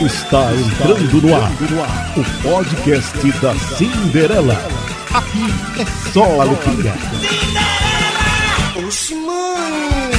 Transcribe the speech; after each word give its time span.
Está 0.00 0.50
entrando 0.54 1.20
no 1.20 1.34
ar 1.34 1.52
o 2.16 2.24
podcast 2.42 3.32
da 3.40 3.54
Cinderela. 3.76 4.54
Aqui 5.12 5.44
é 5.78 6.10
só 6.10 6.40
alegria. 6.40 6.94
Oxi, 8.86 9.14
mano. 9.14 10.10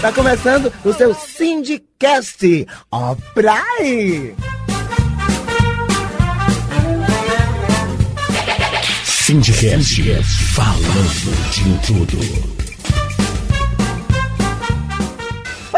Tá 0.00 0.10
começando 0.10 0.72
o 0.82 0.92
seu 0.94 1.14
Syndicast. 1.14 2.66
Ó, 2.90 3.14
praia! 3.34 4.34
Syndicast, 9.04 10.00
falando 10.54 11.50
de 11.50 11.86
tudo. 11.86 12.53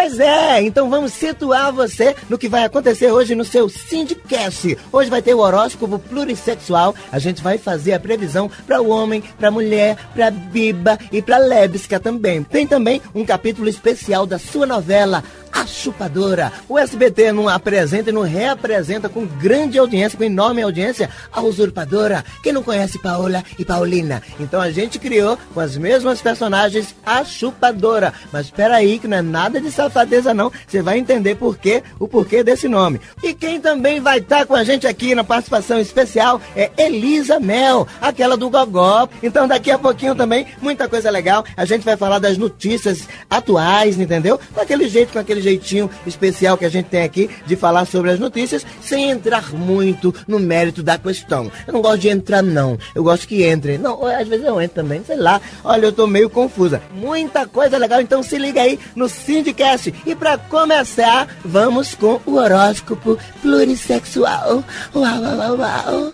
Pois 0.07 0.21
é, 0.21 0.63
então 0.63 0.89
vamos 0.89 1.13
situar 1.15 1.73
você 1.73 2.15
no 2.31 2.39
que 2.39 2.49
vai 2.49 2.63
acontecer 2.63 3.11
hoje 3.11 3.35
no 3.35 3.45
seu 3.45 3.69
Syndicast. 3.69 4.79
Hoje 4.93 5.11
vai 5.11 5.21
ter 5.21 5.35
o 5.35 5.41
horóscopo 5.41 5.99
plurissexual. 5.99 6.95
A 7.11 7.19
gente 7.19 7.43
vai 7.43 7.59
fazer 7.59 7.93
a 7.93 7.99
previsão 7.99 8.49
para 8.69 8.81
o 8.81 8.89
homem, 8.89 9.21
para 9.37 9.49
a 9.49 9.51
mulher, 9.51 9.97
para 10.15 10.31
Biba 10.31 10.97
e 11.11 11.21
para 11.21 11.39
Lebska 11.39 11.99
também. 11.99 12.45
Tem 12.45 12.69
também 12.69 13.03
um 13.13 13.25
capítulo 13.25 13.69
especial 13.69 14.27
da 14.27 14.39
sua 14.39 14.65
novela 14.65 15.25
a 15.57 15.67
Chupadora. 15.67 16.53
O 16.69 16.79
SBT 16.79 17.33
não 17.33 17.49
apresenta 17.49 18.11
e 18.11 18.13
não 18.13 18.23
reapresenta 18.23 19.09
com 19.09 19.25
grande 19.25 19.79
audiência, 19.79 20.19
com 20.19 20.25
enorme 20.25 20.61
audiência, 20.61 21.09
a 21.33 21.41
Usurpadora. 21.41 22.23
Quem 22.43 22.53
não 22.53 22.63
conhece 22.63 22.99
Paola 22.99 23.43
e 23.59 23.65
Paulina? 23.65 24.23
Então 24.39 24.61
a 24.61 24.71
gente 24.71 24.99
criou 24.99 25.39
com 25.55 25.61
as 25.61 25.77
mesmas 25.77 26.21
personagens 26.21 26.95
a 27.05 27.25
Chupadora. 27.25 28.13
Mas 28.31 28.47
espera 28.47 28.77
aí 28.77 28.99
que 28.99 29.09
não 29.09 29.17
é 29.17 29.23
nada 29.23 29.59
de 29.59 29.71
safadeza 29.71 30.35
não. 30.35 30.53
Você 30.67 30.83
vai 30.83 30.99
entender 30.99 31.37
por 31.37 31.57
quê, 31.57 31.83
o 31.99 32.07
porquê 32.07 32.45
desse 32.45 32.69
nome. 32.69 33.01
E 33.23 33.33
quem 33.33 33.59
também 33.59 33.99
vai 33.99 34.19
estar 34.19 34.41
tá 34.41 34.47
com 34.47 34.55
a 34.55 34.63
gente 34.63 34.87
aqui 34.87 35.15
na 35.15 35.25
participação 35.25 35.81
especial 35.81 36.41
é 36.55 36.71
Elisa 36.77 37.41
Mel, 37.41 37.89
aquela 37.99 38.37
do 38.37 38.51
Gogó. 38.51 39.09
Então 39.23 39.49
daqui 39.49 39.71
a 39.71 39.79
pouquinho 39.79 40.15
também 40.15 40.47
muita 40.61 40.87
coisa 40.87 41.11
legal. 41.11 41.47
A 41.57 41.65
gente 41.65 41.83
vai 41.83 41.97
falar 41.97 42.19
das 42.19 42.37
notícias 42.37 43.09
atuais, 43.31 43.99
entendeu? 43.99 44.39
Com 44.53 44.61
aquele 44.61 44.87
jeito, 44.89 45.15
com 45.15 45.19
aquele 45.19 45.46
jeitinho 45.47 45.91
especial 46.07 46.57
que 46.57 46.65
a 46.65 46.69
gente 46.69 46.87
tem 46.87 47.03
aqui 47.03 47.31
de 47.47 47.57
falar 47.57 47.85
sobre 47.85 48.11
as 48.11 48.19
notícias, 48.19 48.67
sem 48.81 49.11
entrar 49.11 49.53
muito 49.53 50.15
no 50.27 50.39
mérito 50.39 50.83
da 50.83 50.99
questão. 50.99 51.51
Eu 51.67 51.73
não 51.73 51.83
gosto 51.83 52.01
de 52.01 52.09
entrar, 52.09 52.43
não. 52.43 52.79
Eu 52.95 53.03
gosto 53.03 53.27
que 53.29 53.43
entre. 53.43 53.79
Não, 53.79 54.05
às 54.05 54.27
vezes 54.29 54.45
eu 54.45 54.61
entro 54.61 54.83
também, 54.83 55.03
sei 55.05 55.17
lá. 55.17 55.41
Olha, 55.65 55.87
eu 55.87 55.93
tô 55.93 56.07
meio 56.07 56.29
confusa. 56.29 56.83
Muita 56.95 57.47
coisa 57.47 57.79
legal, 57.79 58.01
então 58.01 58.23
se 58.23 58.37
liga 58.39 58.63
aí 58.63 58.79
no 58.95 59.09
Syndicast. 59.09 59.95
E 60.05 60.15
para 60.15 60.37
começar, 60.39 61.29
vamos 61.45 61.95
com 61.95 62.21
o 62.27 62.35
horóscopo 62.35 63.19
plurissexual. 63.41 64.65
Uau, 64.95 65.23
uau, 65.23 65.37
uau, 65.39 65.59
uau. 65.59 66.13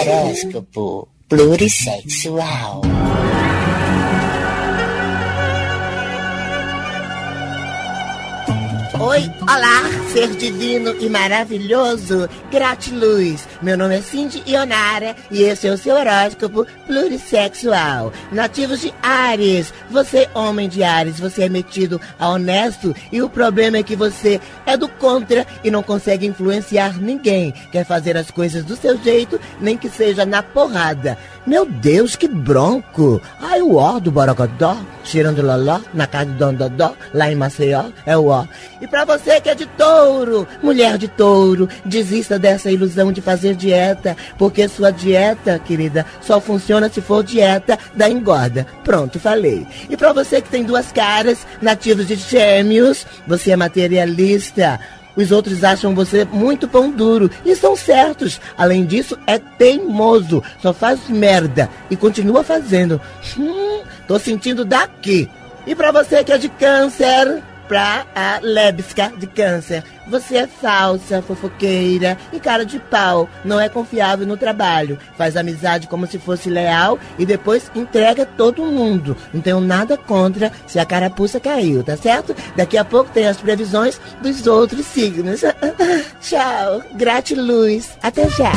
Horóscopo 0.00 1.08
plurissexual. 1.28 2.82
Oi, 9.00 9.22
olá, 9.40 9.82
ser 10.12 10.28
divino 10.36 10.94
e 11.00 11.08
maravilhoso, 11.08 12.28
gratiluz. 12.50 13.48
Meu 13.62 13.76
nome 13.76 13.96
é 13.96 14.02
Cindy 14.02 14.42
Ionara 14.46 15.16
e 15.30 15.42
esse 15.42 15.66
é 15.66 15.72
o 15.72 15.78
seu 15.78 15.96
horóscopo 15.96 16.66
plurissexual. 16.86 18.12
Nativos 18.30 18.82
de 18.82 18.92
Ares, 19.02 19.72
você 19.90 20.28
homem 20.34 20.68
de 20.68 20.82
Ares, 20.82 21.18
você 21.18 21.44
é 21.44 21.48
metido 21.48 21.98
a 22.18 22.28
honesto 22.28 22.94
e 23.10 23.22
o 23.22 23.30
problema 23.30 23.78
é 23.78 23.82
que 23.82 23.96
você 23.96 24.38
é 24.66 24.76
do 24.76 24.88
contra 24.88 25.46
e 25.64 25.70
não 25.70 25.82
consegue 25.82 26.26
influenciar 26.26 27.00
ninguém. 27.00 27.52
Quer 27.72 27.86
fazer 27.86 28.14
as 28.16 28.30
coisas 28.30 28.62
do 28.62 28.76
seu 28.76 29.02
jeito, 29.02 29.40
nem 29.58 29.76
que 29.76 29.88
seja 29.88 30.26
na 30.26 30.42
porrada. 30.42 31.16
Meu 31.44 31.66
Deus, 31.66 32.14
que 32.14 32.28
bronco! 32.28 33.20
Ai, 33.40 33.60
o 33.60 33.74
ó 33.74 33.98
do 33.98 34.12
Borogodó, 34.12 34.76
cheirando 35.02 35.42
loló, 35.42 35.80
na 35.92 36.06
casa 36.06 36.26
do 36.26 36.38
Dondodó, 36.38 36.94
lá 37.12 37.32
em 37.32 37.34
Maceió, 37.34 37.86
é 38.06 38.16
o 38.16 38.26
ó. 38.26 38.46
E 38.80 38.86
pra 38.86 39.04
você 39.04 39.40
que 39.40 39.48
é 39.48 39.54
de 39.54 39.66
touro, 39.66 40.46
mulher 40.62 40.96
de 40.96 41.08
touro, 41.08 41.68
desista 41.84 42.38
dessa 42.38 42.70
ilusão 42.70 43.10
de 43.10 43.20
fazer 43.20 43.56
dieta, 43.56 44.16
porque 44.38 44.68
sua 44.68 44.92
dieta, 44.92 45.58
querida, 45.58 46.06
só 46.20 46.40
funciona 46.40 46.88
se 46.88 47.00
for 47.00 47.24
dieta 47.24 47.76
da 47.92 48.08
engorda. 48.08 48.64
Pronto, 48.84 49.18
falei. 49.18 49.66
E 49.90 49.96
pra 49.96 50.12
você 50.12 50.40
que 50.40 50.48
tem 50.48 50.62
duas 50.62 50.92
caras, 50.92 51.44
nativos 51.60 52.06
de 52.06 52.14
gêmeos, 52.14 53.04
você 53.26 53.50
é 53.50 53.56
materialista. 53.56 54.78
Os 55.14 55.30
outros 55.30 55.62
acham 55.62 55.94
você 55.94 56.24
muito 56.24 56.66
pão 56.66 56.90
duro 56.90 57.30
e 57.44 57.54
são 57.54 57.76
certos. 57.76 58.40
Além 58.56 58.84
disso, 58.84 59.18
é 59.26 59.38
teimoso, 59.38 60.42
só 60.60 60.72
faz 60.72 61.08
merda 61.08 61.68
e 61.90 61.96
continua 61.96 62.42
fazendo. 62.42 63.00
Hum, 63.38 63.82
tô 64.06 64.18
sentindo 64.18 64.64
daqui. 64.64 65.28
E 65.66 65.74
pra 65.74 65.92
você 65.92 66.24
que 66.24 66.32
é 66.32 66.38
de 66.38 66.48
câncer, 66.48 67.42
pra 67.72 68.04
a 68.14 68.38
Lebska 68.42 69.14
de 69.16 69.26
câncer. 69.26 69.82
Você 70.06 70.36
é 70.36 70.46
falsa, 70.46 71.22
fofoqueira 71.22 72.18
e 72.30 72.38
cara 72.38 72.66
de 72.66 72.78
pau. 72.78 73.26
Não 73.42 73.58
é 73.58 73.66
confiável 73.66 74.26
no 74.26 74.36
trabalho. 74.36 74.98
Faz 75.16 75.38
amizade 75.38 75.88
como 75.88 76.06
se 76.06 76.18
fosse 76.18 76.50
leal 76.50 76.98
e 77.18 77.24
depois 77.24 77.72
entrega 77.74 78.26
todo 78.26 78.66
mundo. 78.66 79.16
Não 79.32 79.40
tenho 79.40 79.58
nada 79.58 79.96
contra 79.96 80.52
se 80.66 80.78
a 80.78 80.84
carapuça 80.84 81.40
caiu, 81.40 81.82
tá 81.82 81.96
certo? 81.96 82.36
Daqui 82.54 82.76
a 82.76 82.84
pouco 82.84 83.10
tem 83.10 83.26
as 83.26 83.38
previsões 83.38 83.98
dos 84.20 84.46
outros 84.46 84.84
signos. 84.84 85.40
Tchau. 86.20 86.82
Gratiluz. 86.92 87.96
Até 88.02 88.28
já. 88.28 88.52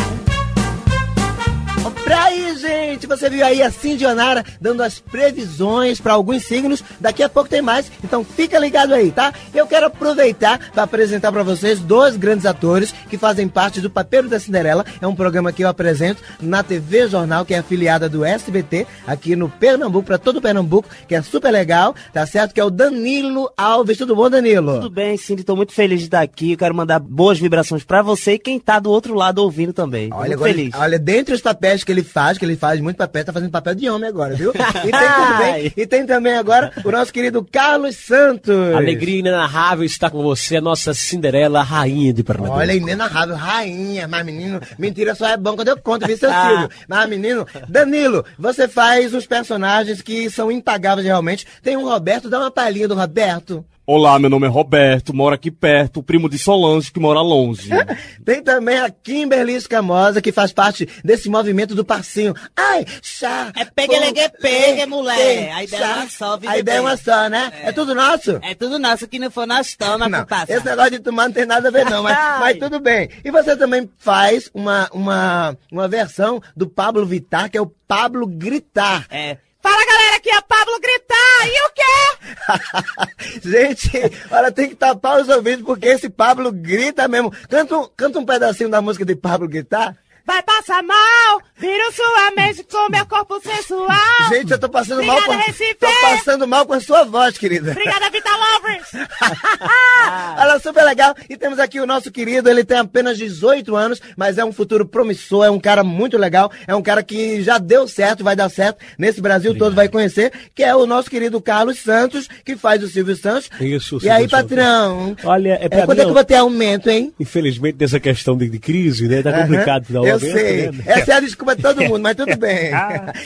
Pra 2.06 2.26
aí, 2.26 2.56
gente, 2.56 3.08
você 3.08 3.32
viu 3.32 3.44
aí 3.44 3.64
a 3.64 3.72
Cindy 3.72 4.06
Onara 4.06 4.46
dando 4.62 4.84
as 4.84 5.00
previsões 5.00 6.00
para 6.00 6.14
alguns 6.14 6.44
signos. 6.44 6.84
Daqui 7.00 7.24
a 7.24 7.28
pouco 7.28 7.50
tem 7.50 7.64
mais, 7.64 7.92
então 8.04 8.24
fica 8.24 8.60
ligado 8.60 8.94
aí, 8.94 9.12
tá? 9.12 9.34
Eu 9.52 9.66
quero 9.66 9.88
aproveitar 9.88 10.70
para 10.72 10.84
apresentar 10.84 11.32
para 11.32 11.42
vocês 11.42 11.80
dois 11.80 12.16
grandes 12.16 12.46
atores 12.46 12.94
que 13.10 13.18
fazem 13.18 13.48
parte 13.48 13.82
do 13.82 13.90
Papeiro 13.90 14.30
da 14.30 14.40
Cinderela. 14.40 14.86
É 15.02 15.08
um 15.08 15.16
programa 15.16 15.52
que 15.52 15.64
eu 15.64 15.68
apresento 15.68 16.22
na 16.40 16.62
TV 16.62 17.08
Jornal, 17.08 17.44
que 17.44 17.56
é 17.56 17.58
afiliada 17.58 18.08
do 18.08 18.24
SBT, 18.24 18.86
aqui 19.08 19.36
no 19.36 19.50
Pernambuco, 19.50 20.06
para 20.06 20.20
todo 20.20 20.38
o 20.38 20.42
Pernambuco, 20.42 20.88
que 21.08 21.16
é 21.16 21.22
super 21.24 21.50
legal, 21.50 21.96
tá 22.14 22.24
certo? 22.28 22.54
Que 22.54 22.60
é 22.60 22.64
o 22.64 22.70
Danilo 22.70 23.52
Alves. 23.58 23.98
Tudo 23.98 24.16
bom, 24.16 24.30
Danilo? 24.30 24.76
Tudo 24.76 24.92
bem, 24.92 25.18
Cindy, 25.18 25.44
tô 25.44 25.56
muito 25.56 25.74
feliz 25.74 26.02
de 26.02 26.06
estar 26.06 26.22
aqui. 26.22 26.52
Eu 26.52 26.58
quero 26.60 26.76
mandar 26.76 27.00
boas 27.00 27.40
vibrações 27.40 27.84
para 27.84 28.04
você 28.04 28.34
e 28.34 28.40
quem 28.40 28.60
tá 28.60 28.78
do 28.78 28.92
outro 28.92 29.16
lado 29.16 29.40
ouvindo 29.40 29.74
também. 29.74 30.10
Olha, 30.14 30.20
muito 30.20 30.34
agora, 30.34 30.54
feliz. 30.54 30.76
olha, 30.76 31.00
dentre 31.00 31.34
os 31.34 31.42
papéis 31.42 31.84
que 31.84 31.95
ele 31.96 32.04
faz, 32.04 32.38
que 32.38 32.46
ele 32.46 32.56
faz 32.56 32.80
muito 32.80 32.98
papel, 32.98 33.26
tá 33.26 33.34
fazendo 33.34 33.52
papel 33.52 33.76
de 33.76 33.90
homem 33.90 34.10
agora, 34.10 34.36
viu? 34.36 34.52
E 34.52 34.92
tem 34.92 34.92
também, 34.92 35.74
e 35.78 35.88
tem 35.88 36.06
também 36.06 36.36
agora 36.36 36.72
o 36.84 36.92
nosso 36.92 37.12
querido 37.12 37.44
Carlos 37.50 37.96
Santos. 37.96 38.74
Alegria 38.74 39.20
inenarrável 39.20 39.86
estar 39.86 40.10
com 40.10 40.22
você, 40.22 40.58
a 40.58 40.62
nossa 40.62 40.94
Cinderela, 40.94 41.64
rainha 41.64 42.14
de 42.14 42.24
Pernambuco. 42.24 42.58
Olha, 42.58 42.74
inenarrável, 42.74 43.36
rainha, 43.36 44.08
mas 44.08 44.26
menino, 44.26 44.62
mentira 44.78 45.16
só 45.16 45.28
é 45.28 45.38
bom 45.38 45.56
quando 45.56 45.70
eu 45.70 45.78
conto, 45.78 46.06
viu, 46.06 46.18
seu 46.18 46.30
Silvio? 46.32 46.70
Mas 46.88 47.10
menino, 47.10 47.48
Danilo, 47.68 48.26
você 48.38 48.68
faz 48.68 49.14
os 49.14 49.26
personagens 49.26 50.02
que 50.02 50.30
são 50.30 50.52
impagáveis 50.52 51.06
realmente. 51.06 51.48
Tem 51.64 51.78
um 51.78 51.86
Roberto, 51.86 52.30
dá 52.30 52.40
uma 52.40 52.52
palhinha 52.52 52.88
do 52.88 52.96
Roberto. 52.96 53.66
Olá, 53.88 54.18
meu 54.18 54.32
nome 54.32 54.48
é 54.48 54.50
Roberto, 54.50 55.14
moro 55.16 55.36
aqui 55.36 55.52
perto, 55.52 56.02
primo 56.02 56.28
de 56.28 56.40
Solange 56.40 56.92
que 56.92 57.00
mora 57.00 57.22
longe. 57.22 57.70
Tem 58.26 58.42
também 58.42 58.80
a 58.80 58.90
Kimberly 58.90 59.54
Escamosa, 59.54 60.24
que 60.24 60.32
faz 60.32 60.52
parte 60.52 60.90
desse 61.04 61.30
movimento 61.30 61.76
do 61.76 61.86
passinho. 61.86 62.34
Ai, 62.58 62.84
chá. 63.00 63.52
É 63.56 63.64
pega, 63.64 64.00
legue, 64.00 64.28
pega, 64.42 64.88
mulher. 64.88 65.52
A 65.52 65.64
ideia 65.64 65.84
é 65.84 65.94
uma 65.98 66.10
só, 66.10 66.40
A 66.48 66.58
ideia 66.58 66.78
é 66.78 66.82
uma 66.82 66.98
só, 66.98 67.30
né? 67.30 67.52
É, 67.62 67.72
tudo 67.72 67.94
nosso? 67.94 68.40
É 68.42 68.56
tudo 68.56 68.80
nosso, 68.80 69.08
que 69.08 69.20
não 69.20 69.30
for 69.30 69.46
nós 69.46 69.76
toma, 69.76 70.10
Não, 70.10 70.22
compadre. 70.22 70.56
esse 70.56 70.66
negócio 70.66 70.92
de 70.92 71.00
tomar 71.02 71.26
não 71.26 71.34
tem 71.34 71.46
nada 71.46 71.68
a 71.68 71.72
ver 71.72 71.86
não, 71.86 72.02
mas, 72.02 72.18
mas 72.42 72.58
tudo 72.58 72.80
bem. 72.80 73.08
E 73.24 73.30
você 73.30 73.56
também 73.56 73.88
faz 74.00 74.50
uma, 74.52 74.90
uma, 74.92 75.56
uma 75.72 75.88
versão 75.88 76.42
do 76.58 76.68
Pablo 76.68 77.06
Vittar, 77.06 77.52
que 77.52 77.58
é 77.60 77.62
o 77.62 77.72
Pablo 77.88 78.26
Gritar. 78.26 79.06
É. 79.12 79.38
Fala, 79.66 79.84
galera, 79.84 80.18
aqui 80.18 80.30
é 80.30 80.42
Pablo 80.42 80.80
Gritar. 80.80 81.48
E 81.48 81.58
o 81.66 81.72
quê? 81.74 83.40
Gente, 83.50 83.90
olha, 84.30 84.52
tem 84.52 84.70
que 84.70 84.76
tapar 84.76 85.20
os 85.20 85.28
ouvidos, 85.28 85.66
porque 85.66 85.88
esse 85.88 86.08
Pablo 86.08 86.52
grita 86.52 87.08
mesmo. 87.08 87.34
Canta 87.50 87.76
um, 87.76 87.90
canta 87.98 88.20
um 88.20 88.26
pedacinho 88.26 88.70
da 88.70 88.80
música 88.80 89.04
de 89.04 89.16
Pablo 89.16 89.48
Gritar. 89.48 89.98
Vai 90.26 90.42
passar 90.44 90.84
mal. 90.84 91.42
Viro 91.58 91.92
sua 91.94 92.32
mente 92.36 92.64
com 92.64 92.90
meu 92.90 93.06
corpo 93.06 93.40
sensual. 93.40 93.88
Gente, 94.30 94.52
eu 94.52 94.60
tô 94.60 94.68
passando 94.68 95.04
mal 95.04 95.18
Obrigada, 95.18 95.40
com 95.42 95.52
Recife. 95.52 95.76
Tô 95.76 95.88
passando 96.02 96.48
mal 96.48 96.66
com 96.66 96.74
a 96.74 96.82
sua 96.82 97.06
voz, 97.06 97.38
querida. 97.38 97.72
Obrigada, 97.72 98.10
Vita 98.10 98.30
Lovers. 98.30 98.90
Olha, 100.38 100.60
super 100.60 100.84
legal. 100.84 101.16
E 101.30 101.38
temos 101.38 101.58
aqui 101.60 101.80
o 101.80 101.86
nosso 101.86 102.12
querido, 102.12 102.50
ele 102.50 102.64
tem 102.66 102.78
apenas 102.78 103.18
18 103.18 103.74
anos, 103.76 104.02
mas 104.18 104.38
é 104.38 104.44
um 104.44 104.52
futuro 104.52 104.86
promissor, 104.86 105.46
é 105.46 105.50
um 105.50 105.60
cara 105.60 105.84
muito 105.84 106.18
legal, 106.18 106.52
é 106.68 106.76
um 106.76 106.82
cara 106.82 107.02
que 107.02 107.42
já 107.42 107.58
deu 107.58 107.88
certo, 107.88 108.24
vai 108.24 108.36
dar 108.36 108.50
certo, 108.50 108.80
nesse 108.98 109.22
Brasil 109.22 109.58
todo 109.58 109.76
vai 109.76 109.88
conhecer, 109.88 110.34
que 110.54 110.64
é 110.64 110.76
o 110.76 110.86
nosso 110.86 111.10
querido 111.10 111.42
Carlos 111.42 111.80
Santos, 111.80 112.28
que 112.44 112.58
faz 112.58 112.84
o 112.84 112.88
Silvio 112.88 113.16
Santos. 113.16 113.50
Isso, 113.62 113.98
E 113.98 114.00
Silvio 114.02 114.12
aí, 114.14 114.28
patrão? 114.28 115.16
Olha, 115.24 115.54
é 115.62 115.66
É, 115.66 115.86
quando 115.86 115.98
mim, 115.98 116.02
é 116.02 116.04
que 116.04 116.10
eu 116.10 116.14
vou 116.14 116.24
ter 116.26 116.36
aumento, 116.36 116.90
hein? 116.90 117.14
Infelizmente, 117.20 117.78
dessa 117.78 118.00
questão 118.00 118.36
de, 118.38 118.50
de 118.50 118.60
crise, 118.60 119.08
né? 119.08 119.22
Tá 119.22 119.32
complicado 119.32 119.86
dar 119.90 120.02
o 120.02 120.06
Eu 120.06 120.15
aumento, 120.16 120.38
sei. 120.38 120.72
né? 120.72 120.84
Essa 120.86 121.14
é 121.14 121.16
a 121.16 121.20
desculpa 121.20 121.56
de 121.56 121.62
todo 121.62 121.82
mundo, 121.84 122.00
mas 122.00 122.16
tudo 122.16 122.36
bem. 122.38 122.72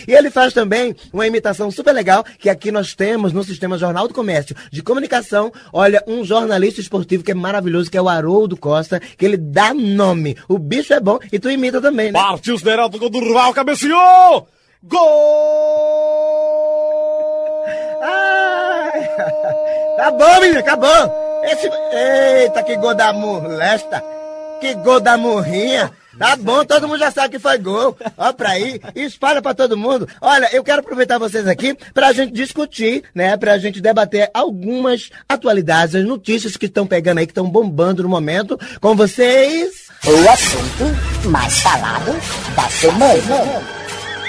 E 0.07 0.13
ele 0.13 0.29
faz 0.29 0.53
também 0.53 0.95
uma 1.11 1.25
imitação 1.25 1.71
super 1.71 1.93
legal 1.93 2.23
que 2.37 2.49
aqui 2.49 2.71
nós 2.71 2.93
temos 2.93 3.33
no 3.33 3.43
sistema 3.43 3.77
Jornal 3.77 4.07
do 4.07 4.13
Comércio 4.13 4.55
de 4.71 4.81
Comunicação. 4.81 5.51
Olha, 5.71 6.03
um 6.07 6.23
jornalista 6.23 6.81
esportivo 6.81 7.23
que 7.23 7.31
é 7.31 7.35
maravilhoso, 7.35 7.89
que 7.89 7.97
é 7.97 8.01
o 8.01 8.09
Haroldo 8.09 8.57
Costa, 8.57 8.99
que 8.99 9.25
ele 9.25 9.37
dá 9.37 9.73
nome. 9.73 10.35
O 10.47 10.57
bicho 10.57 10.93
é 10.93 10.99
bom 10.99 11.19
e 11.31 11.39
tu 11.39 11.49
imita 11.49 11.81
também, 11.81 12.11
né? 12.11 12.19
Partiu 12.19 12.55
o 12.55 12.89
tocou 12.89 13.09
do 13.09 13.19
Durval, 13.19 13.53
cabeceou! 13.53 14.47
Gol! 14.83 14.99
Ai, 18.01 19.09
tá 19.97 20.11
bom, 20.11 20.39
menino, 20.39 20.59
acabou. 20.59 20.89
Esse... 21.43 21.69
Eita, 21.91 22.63
que 22.63 22.77
gol 22.77 22.95
da 22.95 23.11
molesta. 23.11 24.03
Que 24.61 24.73
gol 24.75 24.99
da 24.99 25.17
murrinha. 25.17 25.91
Tá 26.19 26.35
bom, 26.35 26.65
todo 26.65 26.85
mundo 26.85 26.99
já 26.99 27.09
sabe 27.09 27.29
que 27.29 27.39
foi 27.39 27.57
gol. 27.57 27.97
Ó 28.17 28.33
pra 28.33 28.49
aí, 28.49 28.81
espalha 28.93 29.41
pra 29.41 29.53
todo 29.53 29.77
mundo. 29.77 30.05
Olha, 30.19 30.49
eu 30.53 30.61
quero 30.63 30.81
aproveitar 30.81 31.17
vocês 31.17 31.47
aqui 31.47 31.77
pra 31.93 32.11
gente 32.11 32.33
discutir, 32.33 33.05
né? 33.15 33.37
Pra 33.37 33.57
gente 33.57 33.79
debater 33.79 34.29
algumas 34.33 35.09
atualidades, 35.29 35.95
as 35.95 36.03
notícias 36.03 36.57
que 36.57 36.65
estão 36.65 36.85
pegando 36.85 37.19
aí, 37.19 37.25
que 37.25 37.31
estão 37.31 37.49
bombando 37.49 38.03
no 38.03 38.09
momento. 38.09 38.59
Com 38.81 38.95
vocês. 38.97 39.87
O 40.05 40.29
assunto 40.29 41.29
mais 41.29 41.59
falado 41.59 42.11
da 42.53 42.69
semana. 42.69 43.78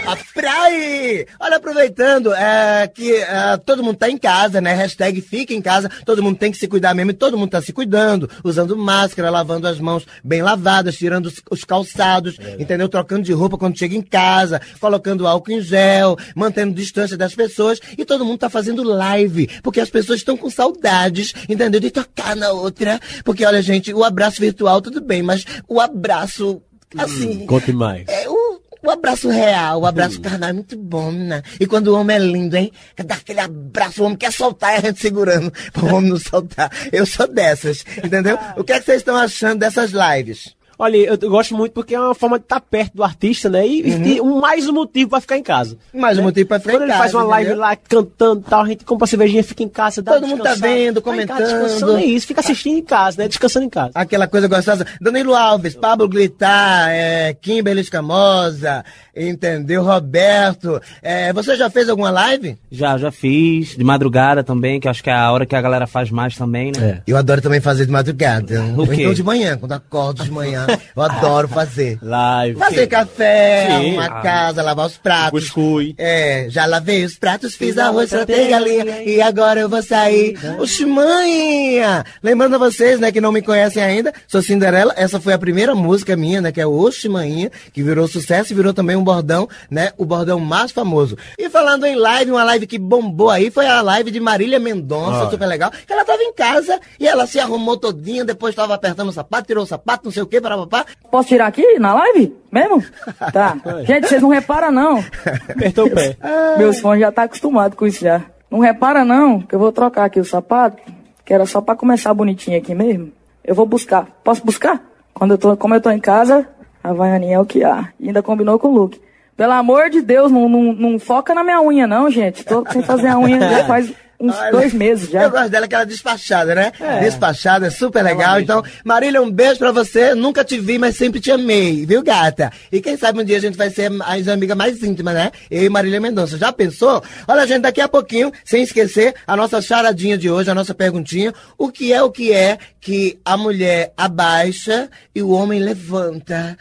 A 0.07 0.17
praia! 0.35 1.27
Olha, 1.39 1.57
aproveitando 1.57 2.35
é, 2.35 2.89
que 2.89 3.15
é, 3.15 3.57
todo 3.59 3.83
mundo 3.83 3.97
tá 3.97 4.11
em 4.11 4.19
casa, 4.19 4.61
né? 4.61 4.75
Hashtag 4.75 5.21
fica 5.21 5.55
em 5.55 5.63
casa, 5.63 5.91
todo 6.05 6.23
mundo 6.23 6.39
tem 6.39 6.51
que 6.51 6.59
se 6.59 6.67
cuidar 6.67 6.95
mesmo 6.95 7.13
e 7.13 7.15
todo 7.15 7.39
mundo 7.39 7.51
tá 7.51 7.63
se 7.63 7.73
cuidando, 7.73 8.29
usando 8.43 8.77
máscara, 8.77 9.31
lavando 9.31 9.69
as 9.69 9.79
mãos 9.79 10.07
bem 10.25 10.43
lavadas, 10.43 10.97
tirando 10.97 11.27
os, 11.27 11.41
os 11.51 11.65
calçados, 11.65 12.37
entendeu? 12.59 12.89
Trocando 12.89 13.23
de 13.23 13.33
roupa 13.33 13.57
quando 13.57 13.79
chega 13.79 13.95
em 13.95 14.03
casa, 14.03 14.61
colocando 14.81 15.27
álcool 15.27 15.53
em 15.53 15.61
gel, 15.61 16.17
mantendo 16.35 16.75
distância 16.75 17.17
das 17.17 17.35
pessoas 17.35 17.81
e 17.97 18.05
todo 18.05 18.25
mundo 18.25 18.39
tá 18.39 18.51
fazendo 18.51 18.83
live, 18.83 19.49
porque 19.63 19.81
as 19.81 19.91
pessoas 19.91 20.21
estão 20.21 20.37
com 20.37 20.51
saudades, 20.51 21.33
entendeu? 21.49 21.81
De 21.81 21.91
tocar 21.91 22.35
na 22.35 22.51
outra. 22.51 22.99
Porque, 23.25 23.45
olha, 23.45 23.63
gente, 23.63 23.93
o 23.95 24.03
abraço 24.03 24.41
virtual 24.41 24.81
tudo 24.81 25.01
bem, 25.01 25.23
mas 25.23 25.45
o 25.69 25.81
abraço, 25.81 26.63
assim. 26.97 27.47
Conte 27.47 27.73
mais. 27.73 28.09
É, 28.09 28.29
o, 28.29 28.40
o 28.83 28.91
abraço 28.91 29.29
real, 29.29 29.81
o 29.81 29.87
abraço 29.87 30.21
carnal 30.21 30.51
é 30.51 30.53
muito 30.53 30.77
bom, 30.77 31.11
né? 31.13 31.43
E 31.59 31.67
quando 31.67 31.89
o 31.89 31.99
homem 31.99 32.17
é 32.17 32.19
lindo, 32.19 32.57
hein? 32.57 32.73
Dá 33.05 33.15
aquele 33.15 33.41
abraço, 33.41 34.03
o 34.03 34.07
homem 34.07 34.17
quer 34.17 34.33
soltar 34.33 34.75
e 34.75 34.77
a 34.77 34.81
gente 34.81 35.01
segurando 35.01 35.53
o 35.83 35.87
homem 35.95 36.11
não 36.11 36.19
soltar. 36.19 36.71
Eu 36.93 37.05
sou 37.05 37.27
dessas, 37.27 37.85
entendeu? 38.03 38.39
O 38.57 38.65
que 38.65 38.73
é 38.73 38.79
que 38.79 38.87
vocês 38.87 38.99
estão 38.99 39.17
achando 39.17 39.59
dessas 39.59 39.91
lives? 39.93 40.55
Olha, 40.81 40.97
eu, 40.97 41.19
gosto 41.29 41.55
muito 41.55 41.73
porque 41.73 41.95
é 41.95 42.01
uma 42.01 42.15
forma 42.15 42.39
de 42.39 42.47
estar 42.47 42.59
perto 42.59 42.95
do 42.95 43.05
artista, 43.05 43.51
né? 43.51 43.67
E, 43.67 44.15
e 44.15 44.19
um, 44.19 44.41
mais 44.41 44.67
um 44.67 44.73
motivo 44.73 45.11
pra 45.11 45.21
ficar 45.21 45.37
em 45.37 45.43
casa. 45.43 45.77
Mais 45.93 46.19
um 46.19 46.23
motivo 46.23 46.49
pra 46.49 46.59
ficar 46.59 46.73
Quando 46.73 46.81
em 46.81 46.85
ele 46.85 46.93
casa, 46.93 47.03
faz 47.03 47.13
uma 47.13 47.25
live 47.25 47.51
entendeu? 47.51 47.61
lá 47.61 47.77
cantando 47.77 48.41
e 48.41 48.49
tal, 48.49 48.63
a 48.63 48.67
gente 48.67 48.85
compra 48.87 49.07
cervejinha, 49.07 49.45
fica 49.45 49.63
em 49.63 49.69
casa, 49.69 50.01
dá 50.01 50.15
Todo 50.15 50.27
mundo 50.27 50.43
tá 50.43 50.55
vendo, 50.55 51.03
casa 51.03 51.15
comentando. 51.15 51.39
descansando, 51.39 51.99
é 51.99 52.05
isso, 52.07 52.27
fica 52.27 52.41
assistindo 52.41 52.79
em 52.79 52.83
casa, 52.83 53.21
né? 53.21 53.29
Descansando 53.29 53.67
em 53.67 53.69
casa. 53.69 53.91
Aquela 53.95 54.27
coisa 54.27 54.49
gostosa. 54.49 54.87
Danilo 54.99 55.35
Alves, 55.35 55.75
Pablo 55.75 56.09
Glittar, 56.09 56.89
é, 56.89 57.35
Kimberly 57.35 57.83
Escamosa, 57.83 58.83
entendeu? 59.29 59.83
Roberto. 59.85 60.81
É, 61.03 61.33
você 61.33 61.57
já 61.57 61.69
fez 61.71 61.89
alguma 61.89 62.11
live? 62.11 62.57
Já, 62.71 62.97
já 62.99 63.11
fiz. 63.11 63.77
De 63.77 63.85
madrugada 63.85 64.43
também, 64.43 64.81
que 64.81 64.89
acho 64.89 65.03
que 65.03 65.11
é 65.11 65.13
a 65.15 65.31
hora 65.31 65.45
que 65.47 65.55
a 65.55 65.61
galera 65.61 65.87
faz 65.87 66.11
mais 66.11 66.37
também, 66.37 66.73
né? 66.77 67.03
Eu 67.07 67.17
adoro 67.17 67.41
também 67.41 67.61
fazer 67.61 67.87
de 67.87 67.93
madrugada. 67.93 68.63
O 68.77 68.81
Ou 68.81 68.87
quê? 68.87 68.95
então 69.03 69.15
de 69.15 69.23
manhã, 69.23 69.57
quando 69.59 69.73
acordo 69.73 70.23
de 70.25 70.31
manhã. 70.31 70.67
Eu 70.97 71.03
adoro 71.03 71.49
fazer. 71.49 71.99
Live. 72.03 72.59
Fazer 72.59 72.87
café, 72.87 73.67
Sim. 73.67 73.73
arrumar 73.99 74.07
Ah. 74.19 74.21
casa, 74.23 74.63
lavar 74.63 74.87
os 74.87 74.97
pratos. 74.97 75.31
Cuscuz. 75.51 75.95
É, 75.99 76.47
já 76.49 76.67
lavei 76.67 77.05
os 77.05 77.17
pratos, 77.17 77.55
fiz 77.55 77.77
arroz, 77.79 78.11
tratei 78.11 78.49
galinha 78.49 79.03
e 79.03 79.21
agora 79.21 79.61
eu 79.61 79.69
vou 79.69 79.83
sair. 79.83 80.37
Oxe, 80.59 80.85
manha! 80.85 82.05
Lembrando 82.23 82.55
a 82.55 82.59
vocês, 82.59 82.99
né, 83.01 83.11
que 83.13 83.21
não 83.21 83.33
me 83.33 83.43
conhecem 83.43 83.83
ainda, 83.83 84.13
sou 84.27 84.43
Cinderela. 84.43 84.93
Essa 84.97 85.21
foi 85.21 85.33
a 85.33 85.39
primeira 85.39 85.75
música 85.75 86.17
minha, 86.17 86.41
né, 86.41 86.53
que 86.53 86.61
é 86.61 86.67
o 86.67 86.73
Oxe, 86.73 87.09
manhinha, 87.09 87.51
que 87.73 87.83
virou 87.83 88.07
sucesso 88.09 88.53
e 88.53 88.57
virou 88.57 88.73
também 88.73 88.97
um 88.97 89.05
bordão, 89.11 89.49
né, 89.69 89.91
o 89.99 90.05
bordão 90.05 90.39
mais 90.39 90.71
famoso. 90.71 91.19
E 91.37 91.51
falando 91.51 91.85
em 91.85 91.97
live, 91.97 92.31
uma 92.31 92.45
live 92.45 92.67
que 92.67 92.79
bombou 92.79 93.29
aí 93.29 93.51
foi 93.51 93.67
a 93.67 93.83
live 93.83 94.11
de 94.11 94.21
Marília 94.21 94.61
Mendonça, 94.61 95.29
super 95.29 95.47
legal, 95.47 95.71
que 95.71 95.93
ela 95.93 96.05
tava 96.05 96.23
em 96.23 96.33
casa 96.33 96.79
e 96.99 97.09
ela 97.09 97.27
se 97.27 97.41
arrumou 97.41 97.77
todinha, 97.77 98.25
depois 98.25 98.55
tava 98.55 98.75
apertando 98.75 99.09
o 99.09 99.13
sapato, 99.13 99.49
tirou 99.49 99.65
o 99.65 99.67
sapato, 99.67 100.05
não 100.05 100.13
sei 100.13 100.23
o 100.23 100.27
que, 100.27 100.41
para 100.41 100.57
papá. 100.57 100.87
Posso 101.11 101.29
tirar 101.29 101.49
aqui 101.49 101.79
na 101.79 101.95
live? 101.95 102.35
Mesmo? 102.51 102.83
Tá. 103.33 103.57
Gente, 103.87 104.09
vocês 104.09 104.23
não 104.23 104.29
reparam 104.31 104.73
não. 104.73 105.05
Apertou 105.49 105.87
o 105.87 105.91
pé. 105.91 106.17
Meus 106.59 106.81
fãs 106.81 106.99
já 106.99 107.13
tá 107.13 107.25
acostumado 107.25 107.77
com 107.77 107.87
isso 107.87 108.01
já. 108.01 108.23
Não 108.51 108.59
repara 108.59 109.05
não, 109.05 109.41
que 109.41 109.55
eu 109.55 109.59
vou 109.59 109.71
trocar 109.71 110.05
aqui 110.07 110.19
o 110.19 110.25
sapato, 110.25 110.79
que 111.25 111.33
era 111.33 111.47
só 111.47 111.61
pra 111.61 111.77
começar 111.77 112.13
bonitinho 112.13 112.59
aqui 112.59 112.75
mesmo. 112.75 113.13
Eu 113.45 113.55
vou 113.55 113.67
buscar. 113.67 114.07
Posso 114.25 114.45
buscar? 114.45 114.83
Quando 115.15 115.33
eu 115.33 115.39
tô, 115.39 115.57
como 115.57 115.75
eu 115.75 115.81
tô 115.81 115.91
em 115.91 116.01
casa, 116.01 116.49
a 116.83 116.93
Vaianinha 116.93 117.37
é 117.37 117.39
o 117.39 117.45
que 117.45 117.63
há. 117.63 117.89
E 117.99 118.09
ainda 118.09 118.23
combinou 118.23 118.59
com 118.59 118.69
o 118.69 118.75
Luke. 118.75 119.01
Pelo 119.37 119.53
amor 119.53 119.89
de 119.89 120.03
Deus, 120.03 120.31
não, 120.31 120.49
não, 120.49 120.73
não 120.73 120.99
foca 120.99 121.35
na 121.35 121.43
minha 121.43 121.63
unha 121.63 121.87
não, 121.87 122.11
gente. 122.11 122.45
Tô 122.45 122.65
sem 122.71 122.83
fazer 122.83 123.09
a 123.09 123.19
unha 123.19 123.41
já 123.41 123.65
faz 123.67 123.93
uns 124.21 124.37
Olha, 124.37 124.53
dois 124.53 124.73
meses 124.75 125.09
já. 125.11 125.23
Eu 125.23 125.31
gosto 125.31 125.49
dela, 125.49 125.67
que 125.67 125.75
ela 125.75 125.85
é 125.85 125.87
despachada, 125.87 126.55
né? 126.55 126.73
Despachada, 127.01 127.67
é 127.69 127.71
super 127.71 128.03
legal. 128.05 128.41
Então, 128.41 128.63
Marília, 128.85 129.23
um 129.23 129.31
beijo 129.31 129.59
pra 129.59 129.73
você. 129.73 130.15
Nunca 130.15 130.45
te 130.45 130.59
vi, 130.59 130.79
mas 130.79 130.97
sempre 130.97 131.21
te 131.21 131.31
amei, 131.31 131.87
viu, 131.87 132.03
gata? 132.03 132.53
E 132.71 132.81
quem 132.81 132.97
sabe 132.97 133.21
um 133.21 133.25
dia 133.25 133.39
a 133.39 133.41
gente 133.41 133.57
vai 133.57 133.71
ser 133.71 133.91
as 134.05 134.29
amigas 134.29 134.57
mais 134.57 134.83
íntimas, 134.83 135.15
né? 135.15 135.31
Eu 135.51 135.65
e 135.65 135.69
Marília 135.69 136.01
Mendonça. 136.01 136.37
Já 136.37 136.53
pensou? 136.53 137.03
Olha, 137.27 137.47
gente, 137.47 137.63
daqui 137.63 137.81
a 137.81 137.89
pouquinho, 137.89 138.31
sem 138.45 138.63
esquecer, 138.63 139.15
a 139.27 139.37
nossa 139.37 139.61
charadinha 139.63 140.19
de 140.19 140.31
hoje, 140.31 140.51
a 140.51 140.55
nossa 140.55 140.75
perguntinha. 140.75 141.33
O 141.57 141.71
que 141.71 141.93
é 141.93 142.03
o 142.03 142.11
que 142.11 142.33
é 142.33 142.59
que 142.81 143.19
a 143.25 143.37
mulher 143.37 143.93
abaixa 143.97 144.89
e 145.15 145.23
o 145.23 145.31
homem 145.31 145.61
levanta? 145.61 146.57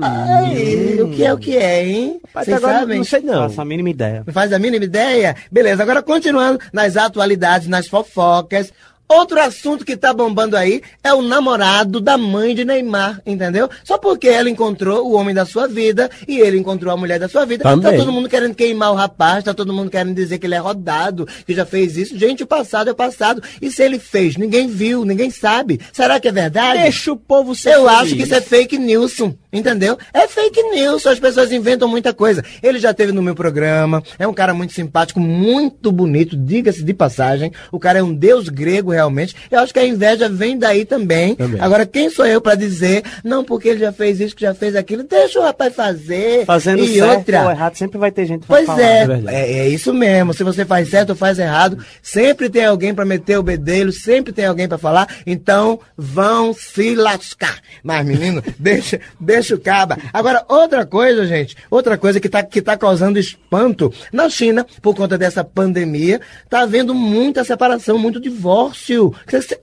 Ai, 0.00 1.00
o 1.00 1.10
que 1.10 1.24
é 1.24 1.32
o 1.32 1.38
que 1.38 1.56
é, 1.56 1.86
hein? 1.86 2.20
Mas 2.34 2.46
Vocês 2.46 2.56
agora 2.56 2.78
sabem? 2.80 2.96
não 2.98 3.04
sei 3.04 3.20
não. 3.20 3.48
Faço 3.48 3.60
a 3.60 3.64
mínima 3.64 3.90
ideia. 3.90 4.22
Não 4.26 4.32
faz 4.32 4.52
a 4.52 4.58
mínima 4.58 4.84
ideia? 4.84 5.36
Beleza, 5.50 5.82
agora 5.82 6.02
continuando 6.02 6.58
nas 6.82 6.96
atualidades, 6.96 7.68
nas 7.68 7.86
fofocas. 7.86 8.72
Outro 9.12 9.40
assunto 9.40 9.84
que 9.84 9.96
tá 9.96 10.12
bombando 10.12 10.56
aí 10.56 10.80
é 11.04 11.12
o 11.12 11.20
namorado 11.20 12.00
da 12.00 12.16
mãe 12.16 12.54
de 12.54 12.64
Neymar, 12.64 13.20
entendeu? 13.26 13.68
Só 13.84 13.98
porque 13.98 14.26
ela 14.28 14.48
encontrou 14.48 15.06
o 15.06 15.12
homem 15.12 15.34
da 15.34 15.44
sua 15.44 15.68
vida 15.68 16.10
e 16.26 16.40
ele 16.40 16.58
encontrou 16.58 16.92
a 16.92 16.96
mulher 16.96 17.18
da 17.18 17.28
sua 17.28 17.44
vida. 17.44 17.62
Tá 17.62 17.70
Também. 17.70 17.96
todo 17.98 18.10
mundo 18.10 18.28
querendo 18.28 18.54
queimar 18.54 18.90
o 18.90 18.94
rapaz, 18.94 19.44
tá 19.44 19.52
todo 19.52 19.72
mundo 19.72 19.90
querendo 19.90 20.14
dizer 20.14 20.38
que 20.38 20.46
ele 20.46 20.54
é 20.54 20.58
rodado, 20.58 21.26
que 21.46 21.54
já 21.54 21.66
fez 21.66 21.96
isso. 21.96 22.18
Gente, 22.18 22.42
o 22.42 22.46
passado 22.46 22.88
é 22.88 22.94
passado. 22.94 23.42
E 23.60 23.70
se 23.70 23.82
ele 23.82 23.98
fez? 23.98 24.36
Ninguém 24.36 24.66
viu, 24.66 25.04
ninguém 25.04 25.30
sabe. 25.30 25.78
Será 25.92 26.18
que 26.18 26.28
é 26.28 26.32
verdade? 26.32 26.82
Deixa 26.82 27.12
o 27.12 27.16
povo 27.16 27.54
ser 27.54 27.74
Eu 27.74 27.84
feliz. 27.84 28.00
acho 28.00 28.16
que 28.16 28.22
isso 28.22 28.34
é 28.34 28.40
fake 28.40 28.78
news, 28.78 29.16
entendeu? 29.52 29.98
É 30.14 30.26
fake 30.26 30.62
news, 30.70 31.06
as 31.06 31.20
pessoas 31.20 31.52
inventam 31.52 31.86
muita 31.86 32.14
coisa. 32.14 32.42
Ele 32.62 32.78
já 32.78 32.94
teve 32.94 33.12
no 33.12 33.22
meu 33.22 33.34
programa, 33.34 34.02
é 34.18 34.26
um 34.26 34.32
cara 34.34 34.54
muito 34.54 34.72
simpático, 34.72 35.20
muito 35.20 35.92
bonito, 35.92 36.34
diga-se 36.36 36.82
de 36.82 36.94
passagem. 36.94 37.52
O 37.70 37.78
cara 37.78 37.98
é 37.98 38.02
um 38.02 38.14
deus 38.14 38.48
grego, 38.48 38.90
realmente. 38.90 39.01
Eu 39.50 39.60
acho 39.60 39.72
que 39.72 39.78
a 39.78 39.86
inveja 39.86 40.28
vem 40.28 40.58
daí 40.58 40.84
também. 40.84 41.34
Também. 41.34 41.60
Agora, 41.60 41.86
quem 41.86 42.10
sou 42.10 42.26
eu 42.26 42.40
pra 42.40 42.54
dizer, 42.54 43.02
não, 43.24 43.44
porque 43.44 43.68
ele 43.68 43.80
já 43.80 43.92
fez 43.92 44.20
isso, 44.20 44.34
que 44.36 44.42
já 44.42 44.54
fez 44.54 44.74
aquilo, 44.76 45.02
deixa 45.02 45.38
o 45.38 45.42
rapaz 45.42 45.74
fazer. 45.74 46.44
Fazendo 46.44 46.82
e 46.84 46.94
certo 46.94 47.18
outra. 47.18 47.42
ou 47.44 47.50
errado, 47.50 47.76
sempre 47.76 47.98
vai 47.98 48.10
ter 48.10 48.26
gente 48.26 48.46
pra 48.46 48.56
Pois 48.56 48.66
falar. 48.66 48.82
é, 48.82 49.06
verdade. 49.06 49.36
é, 49.36 49.52
é 49.60 49.68
isso 49.68 49.92
mesmo. 49.94 50.34
Se 50.34 50.42
você 50.44 50.64
faz 50.64 50.88
certo 50.88 51.10
ou 51.10 51.16
faz 51.16 51.38
errado, 51.38 51.78
sempre 52.02 52.48
tem 52.48 52.64
alguém 52.64 52.94
pra 52.94 53.04
meter 53.04 53.38
o 53.38 53.42
bedelho, 53.42 53.92
sempre 53.92 54.32
tem 54.32 54.46
alguém 54.46 54.68
pra 54.68 54.78
falar. 54.78 55.08
Então, 55.26 55.78
vão 55.96 56.52
se 56.52 56.94
lascar. 56.94 57.58
Mas, 57.82 58.04
menino, 58.06 58.42
deixa, 58.58 59.00
deixa 59.18 59.54
o 59.54 59.58
caba. 59.60 59.96
Agora, 60.12 60.44
outra 60.48 60.84
coisa, 60.86 61.26
gente, 61.26 61.56
outra 61.70 61.96
coisa 61.98 62.20
que 62.20 62.28
tá, 62.28 62.42
que 62.42 62.60
tá 62.60 62.76
causando 62.76 63.18
espanto 63.18 63.92
na 64.12 64.28
China, 64.28 64.66
por 64.80 64.94
conta 64.94 65.16
dessa 65.16 65.42
pandemia, 65.44 66.20
tá 66.48 66.60
havendo 66.60 66.94
muita 66.94 67.44
separação, 67.44 67.98
muito 67.98 68.20
divórcio. 68.20 68.91
Existiu. 68.92 69.14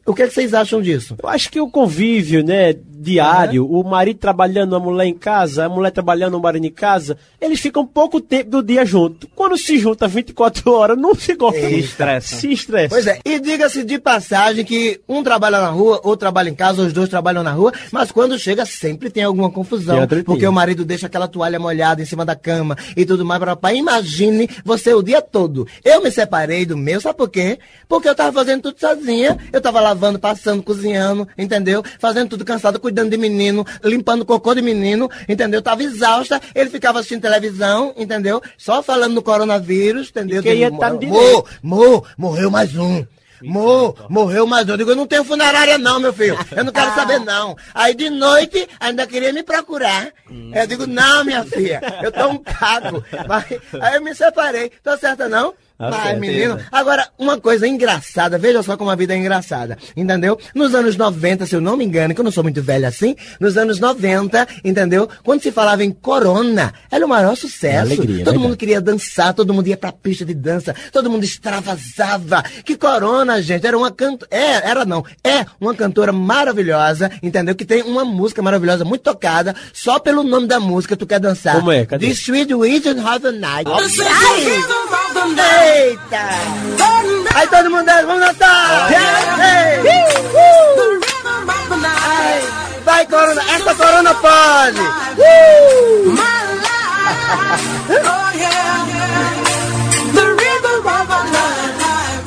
O 0.05 0.13
que 0.13 0.23
é 0.23 0.27
que 0.27 0.33
vocês 0.33 0.53
acham 0.53 0.81
disso? 0.81 1.15
Eu 1.21 1.29
acho 1.29 1.49
que 1.51 1.59
o 1.59 1.69
convívio, 1.69 2.43
né, 2.43 2.73
diário, 2.73 3.65
o 3.65 3.83
marido 3.83 4.17
trabalhando, 4.17 4.75
a 4.75 4.79
mulher 4.79 5.05
em 5.05 5.13
casa, 5.13 5.65
a 5.65 5.69
mulher 5.69 5.91
trabalhando, 5.91 6.35
o 6.35 6.41
marido 6.41 6.65
em 6.65 6.71
casa, 6.71 7.17
eles 7.39 7.59
ficam 7.59 7.85
pouco 7.85 8.19
tempo 8.19 8.49
do 8.49 8.63
dia 8.63 8.85
junto. 8.85 9.27
Quando 9.35 9.57
se 9.57 9.77
junta 9.77 10.07
24 10.07 10.71
horas, 10.71 10.97
não 10.97 11.15
se 11.15 11.35
gosta. 11.35 11.59
Se 11.59 11.79
estressa. 11.79 12.35
Se 12.35 12.51
estressa. 12.51 12.89
Pois 12.89 13.07
é, 13.07 13.19
e 13.23 13.39
diga-se 13.39 13.83
de 13.83 13.99
passagem 13.99 14.65
que 14.65 14.99
um 15.07 15.23
trabalha 15.23 15.61
na 15.61 15.69
rua, 15.69 16.01
outro 16.03 16.17
trabalha 16.17 16.49
em 16.49 16.55
casa, 16.55 16.81
os 16.81 16.93
dois 16.93 17.09
trabalham 17.09 17.43
na 17.43 17.51
rua, 17.51 17.71
mas 17.91 18.11
quando 18.11 18.37
chega 18.37 18.65
sempre 18.65 19.09
tem 19.09 19.23
alguma 19.23 19.49
confusão. 19.49 20.07
Porque 20.25 20.47
o 20.47 20.51
marido 20.51 20.83
deixa 20.83 21.07
aquela 21.07 21.27
toalha 21.27 21.59
molhada 21.59 22.01
em 22.01 22.05
cima 22.05 22.25
da 22.25 22.35
cama 22.35 22.75
e 22.95 23.05
tudo 23.05 23.25
mais 23.25 23.39
para 23.39 23.55
pai. 23.55 23.77
Imagine 23.77 24.49
você 24.65 24.93
o 24.93 25.01
dia 25.01 25.21
todo. 25.21 25.67
Eu 25.83 26.03
me 26.03 26.11
separei 26.11 26.65
do 26.65 26.77
meu, 26.77 26.99
sabe 26.99 27.17
por 27.17 27.29
quê? 27.29 27.59
Porque 27.87 28.09
eu 28.09 28.15
tava 28.15 28.33
fazendo 28.33 28.63
tudo 28.63 28.79
Eu 29.51 29.61
tava 29.61 29.79
lavando, 29.79 30.19
passando, 30.19 30.61
cozinhando, 30.61 31.27
entendeu? 31.37 31.83
Fazendo 31.99 32.29
tudo 32.29 32.45
cansado, 32.45 32.79
cuidando 32.79 33.09
de 33.09 33.17
menino, 33.17 33.65
limpando 33.83 34.25
cocô 34.25 34.53
de 34.53 34.61
menino, 34.61 35.09
entendeu? 35.27 35.61
Tava 35.61 35.83
exausta. 35.83 36.39
Ele 36.53 36.69
ficava 36.69 36.99
assistindo 36.99 37.21
televisão, 37.21 37.93
entendeu? 37.97 38.41
Só 38.57 38.83
falando 38.83 39.13
no 39.15 39.21
coronavírus, 39.21 40.09
entendeu? 40.09 40.39
E 40.41 40.43
quem 40.43 40.57
ia 40.59 40.71
tá 40.71 40.89
no 40.89 40.95
Mo- 40.95 40.99
direito. 40.99 41.45
Mo, 41.63 42.05
morreu 42.17 42.51
mais 42.51 42.75
um. 42.75 43.05
Mo, 43.41 43.95
morreu 44.09 44.45
mais 44.45 44.67
um. 44.67 44.71
Eu 44.71 44.77
digo, 44.77 44.91
eu 44.91 44.95
não 44.97 45.07
tenho 45.07 45.23
funerária 45.23 45.77
não, 45.77 45.97
meu 45.99 46.11
filho. 46.11 46.37
Eu 46.55 46.63
não 46.65 46.73
quero 46.73 46.91
saber 46.95 47.19
não. 47.19 47.55
Aí 47.73 47.95
de 47.95 48.09
noite 48.09 48.67
ainda 48.79 49.07
queria 49.07 49.31
me 49.31 49.43
procurar. 49.43 50.09
Eu 50.53 50.67
digo, 50.67 50.85
não, 50.85 51.23
minha 51.23 51.43
filha, 51.45 51.81
eu 52.03 52.11
tô 52.11 52.27
um 52.27 52.37
caco. 52.37 53.01
Aí 53.81 53.95
eu 53.95 54.01
me 54.01 54.13
separei. 54.13 54.71
Tô 54.83 54.97
certa 54.97 55.29
não? 55.29 55.53
Tá 55.79 55.91
Mas, 55.91 56.03
certo. 56.03 56.19
menino, 56.19 56.59
agora, 56.69 57.07
uma 57.17 57.39
coisa 57.39 57.65
engraçada, 57.65 58.37
veja 58.37 58.61
só 58.61 58.75
como 58.75 58.89
a 58.89 58.97
vida 58.97 59.13
é 59.13 59.17
engraçada, 59.17 59.77
entendeu? 59.95 60.37
Nos 60.53 60.75
anos 60.75 60.97
90, 60.97 61.45
se 61.45 61.55
eu 61.55 61.61
não 61.61 61.77
me 61.77 61.85
engano, 61.85 62.13
que 62.13 62.19
eu 62.19 62.23
não 62.25 62.33
sou 62.33 62.43
muito 62.43 62.61
velho 62.61 62.85
assim, 62.85 63.15
nos 63.39 63.55
anos 63.55 63.79
90, 63.79 64.45
entendeu? 64.65 65.07
Quando 65.23 65.41
se 65.41 65.53
falava 65.53 65.81
em 65.81 65.91
corona, 65.91 66.73
era 66.91 67.05
o 67.05 67.07
maior 67.07 67.33
sucesso. 67.37 67.93
alegria, 67.93 68.25
todo 68.25 68.35
né, 68.35 68.41
mundo 68.41 68.57
queria 68.57 68.81
dançar, 68.81 69.33
todo 69.33 69.53
mundo 69.53 69.67
ia 69.67 69.77
pra 69.77 69.93
pista 69.93 70.25
de 70.25 70.33
dança, 70.33 70.75
todo 70.91 71.09
mundo 71.09 71.23
extravasava. 71.23 72.43
Que 72.65 72.75
corona, 72.75 73.41
gente, 73.41 73.65
era 73.65 73.77
uma 73.77 73.89
cantora, 73.89 74.29
é, 74.29 74.69
era 74.69 74.83
não, 74.83 75.05
é 75.23 75.45
uma 75.61 75.73
cantora 75.73 76.11
maravilhosa, 76.11 77.09
entendeu? 77.23 77.55
Que 77.55 77.63
tem 77.63 77.83
uma 77.83 78.03
música 78.03 78.41
maravilhosa, 78.41 78.83
muito 78.83 79.03
tocada, 79.03 79.55
só 79.71 79.97
pelo 79.97 80.23
nome 80.23 80.45
da 80.45 80.59
música 80.59 80.97
tu 80.97 81.07
quer 81.07 81.21
dançar. 81.21 81.55
Como 81.55 81.71
é? 81.71 81.85
Cadê? 81.85 82.07
The 82.07 82.11
Sweet 82.11 82.53
Witch 82.53 82.85
of 82.85 83.21
the 83.21 83.31
Night. 83.31 83.71
Ai! 85.39 85.68
Eita! 85.69 86.29
Aí 87.35 87.47
todo 87.47 87.69
mundo 87.69 87.85
dança, 87.85 88.05
vamos! 88.05 88.35
Ai, 92.01 92.41
Vai, 92.83 93.05
Corona! 93.05 93.41
Essa 93.53 93.75
Corona 93.75 94.13
pode! 94.15 94.79
Uh! 94.79 96.19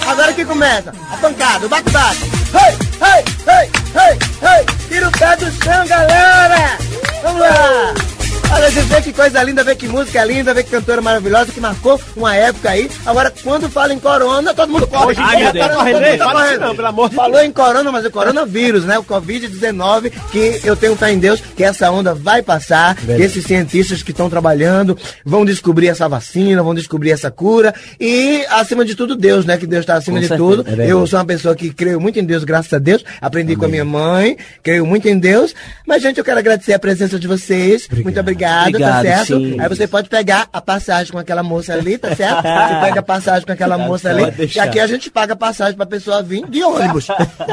Agora 0.07 0.33
que 0.35 0.45
começa 0.45 0.93
a 1.11 1.17
pancada, 1.17 1.67
o 1.67 1.69
bate-bate. 1.69 2.23
Hey, 2.53 2.77
hey, 3.01 3.25
hey, 3.47 3.71
hey, 3.95 4.19
hey! 4.43 4.67
Tira 4.89 5.09
o 5.09 5.13
pé 5.13 5.37
do 5.37 5.51
chão, 5.65 5.87
galera! 5.87 6.79
Vamos 7.23 7.41
lá! 7.41 8.12
Olha, 8.55 8.71
você 8.71 8.83
vê 8.83 9.01
que 9.01 9.13
coisa 9.15 9.43
linda, 9.43 9.65
vê 9.65 9.75
que 9.75 9.89
música 9.89 10.23
linda, 10.25 10.53
vê 10.53 10.63
que 10.63 10.71
cantora 10.71 11.01
maravilhosa, 11.01 11.51
que 11.51 11.59
marcou 11.59 11.99
uma 12.15 12.37
época 12.37 12.69
aí. 12.69 12.91
Agora, 13.07 13.33
quando 13.43 13.69
fala 13.71 13.95
em 13.95 13.99
corona, 13.99 14.53
todo 14.53 14.71
mundo 14.71 14.87
corre. 14.87 15.15
Ai, 15.17 15.45
meu 15.45 15.53
Deus. 15.53 15.69
Corre, 15.69 15.93
tá 15.93 15.95
correndo. 15.95 16.53
isso 16.53 16.61
não, 16.61 16.77
pelo 16.77 16.89
amor 16.89 17.09
de 17.09 17.17
Falou 17.17 17.41
em 17.41 17.51
corona, 17.51 17.91
mas 17.91 18.05
o 18.05 18.11
coronavírus, 18.11 18.85
né? 18.85 18.99
O 18.99 19.05
Covid-19, 19.05 20.13
que 20.31 20.61
eu 20.65 20.77
tenho 20.77 20.95
fé 20.97 21.13
em 21.13 21.19
Deus 21.19 21.41
que 21.41 21.65
essa 21.65 21.91
onda 21.91 22.15
vai 22.15 22.43
passar, 22.43 22.95
que 22.95 23.11
esses 23.13 23.43
cientistas 23.45 24.03
que 24.03 24.11
estão 24.11 24.29
trabalhando 24.29 24.99
vão 25.25 25.47
descobrir 25.47 25.89
essa 25.89 26.07
vacina, 26.07 26.63
vão 26.63 26.75
descobrir 26.75 27.11
essa 27.11 27.31
cura 27.31 27.75
e, 27.99 28.45
acima 28.51 28.85
de 28.85 28.95
tudo, 28.95 29.17
Deus, 29.17 29.47
né? 29.47 29.57
Que 29.57 29.67
Deus 29.67 29.81
está 29.81 29.95
acima 29.95 30.19
Com 30.19 30.23
de 30.23 30.29
certeza. 30.29 30.63
tudo. 30.63 30.83
É 30.83 30.93
eu 30.93 31.07
sou 31.07 31.19
uma 31.19 31.25
pessoa 31.25 31.57
que 31.57 31.73
creio 31.73 31.99
muito 31.99 32.19
em 32.19 32.25
Deus, 32.25 32.45
graças 32.45 32.73
a 32.75 32.79
Deus. 32.79 33.03
Aprendi 33.19 33.57
com 33.57 33.65
a 33.65 33.69
minha 33.69 33.85
mãe, 33.85 34.37
creio 34.63 34.85
muito 34.85 35.09
em 35.09 35.19
Deus. 35.19 35.55
Mas, 35.87 36.03
gente, 36.03 36.19
eu 36.19 36.25
quero 36.25 36.39
agradecer 36.39 36.75
a 36.75 36.79
presença 36.79 37.19
de 37.19 37.27
vocês. 37.27 37.89
Muito 38.03 38.21
obrigado, 38.21 38.42
tá 38.49 38.69
Obrigado, 38.69 39.03
certo? 39.05 39.27
sim. 39.39 39.61
Aí 39.61 39.69
você 39.69 39.87
pode 39.87 40.09
pegar 40.09 40.49
a 40.53 40.61
passagem 40.61 41.13
com 41.13 41.19
aquela 41.19 41.43
moça 41.43 41.73
ali, 41.73 41.99
tá 41.99 42.15
certo? 42.15 42.43
Você 42.43 42.81
pega 42.81 43.01
a 43.01 43.03
passagem 43.03 43.47
com 43.47 43.53
aquela 43.53 43.77
moça 43.79 44.11
ali. 44.11 44.23
E 44.55 44.59
aqui 44.61 44.79
a 44.81 44.87
gente 44.87 45.11
paga 45.11 45.35
passagem 45.37 45.77
pra 45.77 45.87
pessoa 45.87 46.23
vir 46.23 46.45
de 46.49 46.63
ônibus. 46.63 47.07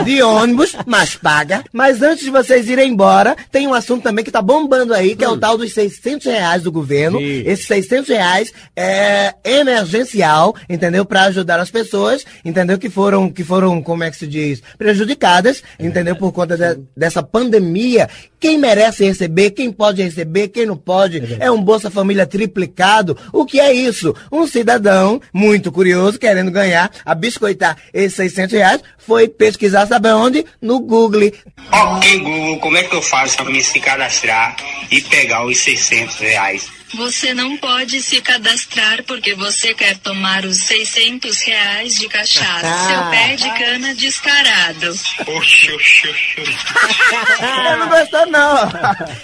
De 0.04 0.22
ônibus, 0.22 0.76
mas 0.86 1.16
paga. 1.16 1.64
Mas 1.74 2.02
antes 2.02 2.24
de 2.24 2.30
vocês 2.30 2.68
irem 2.70 2.92
embora, 2.92 3.36
tem 3.52 3.68
um 3.68 3.74
assunto 3.74 4.04
também 4.04 4.24
que 4.24 4.32
tá 4.32 4.42
bombando 4.42 4.94
aí, 4.94 5.16
que 5.16 5.24
é 5.24 5.30
o 5.30 5.38
tal 5.38 5.58
dos 5.58 5.74
600 5.74 6.26
reais 6.28 6.64
do 6.64 6.72
governo. 6.72 7.20
Sim. 7.20 7.44
Esses 7.46 7.68
600 7.68 8.10
reais 8.10 8.54
é 8.76 9.34
emergencial, 9.44 10.56
entendeu? 10.70 11.06
Pra 11.06 11.24
ajudar 11.24 11.60
as 11.60 11.70
pessoas, 11.72 12.26
entendeu? 12.44 12.78
Que 12.78 12.90
foram, 12.90 13.30
que 13.32 13.44
foram, 13.44 13.82
como 13.82 14.04
é 14.04 14.12
que 14.12 14.18
se 14.18 14.28
diz? 14.28 14.62
Prejudicadas, 14.78 15.64
entendeu? 15.80 16.16
Por 16.16 16.32
conta 16.32 16.58
de- 16.58 16.82
dessa 16.96 17.22
pandemia. 17.24 18.10
Quem 18.40 18.58
merece 18.58 19.04
receber, 19.06 19.52
quem 19.52 19.72
pode 19.72 20.02
receber, 20.02 20.48
quem 20.48 20.66
não 20.66 20.78
pode. 20.80 21.38
É 21.40 21.52
um 21.52 21.62
Bolsa 21.62 21.92
Família 21.92 22.26
triplicado. 22.26 23.18
O 23.32 23.46
que 23.46 23.60
é 23.60 23.72
isso? 23.72 24.16
Um 24.32 24.48
cidadão 24.48 25.22
muito 25.34 25.72
curioso, 25.72 26.18
querendo 26.18 26.52
ganhar, 26.52 26.92
a 27.06 27.14
biscoitar 27.14 27.78
esses 27.94 28.16
600 28.16 28.54
reais, 28.54 28.82
foi 28.98 29.28
pesquisar, 29.28 29.86
sabe 29.86 30.10
onde? 30.10 30.46
No 30.62 30.80
Google. 30.80 31.32
Ok, 31.72 32.20
Google, 32.20 32.60
como 32.60 32.78
é 32.78 32.84
que 32.84 32.96
eu 32.96 33.02
faço 33.02 33.38
para 33.38 33.50
me 33.50 33.60
cadastrar 33.62 34.56
e 34.90 35.02
pegar 35.02 35.46
os 35.46 35.60
600 35.60 36.16
reais? 36.16 36.79
Você 36.96 37.34
não 37.34 37.56
pode 37.58 38.02
se 38.02 38.20
cadastrar 38.22 39.04
porque 39.04 39.34
você 39.36 39.74
quer 39.74 39.98
tomar 40.00 40.44
os 40.46 40.58
600 40.64 41.42
reais 41.44 41.94
de 41.96 42.08
cachaça. 42.10 42.88
Seu 42.88 43.10
pé 43.12 43.36
de 43.36 43.50
cana 43.58 43.94
descarado. 43.96 44.88
Oxi, 44.90 45.72
oxi, 45.72 46.08
oxi. 46.10 46.58
Ele 47.42 47.76
não 47.78 47.90
gostou, 47.90 48.26
não. 48.28 48.58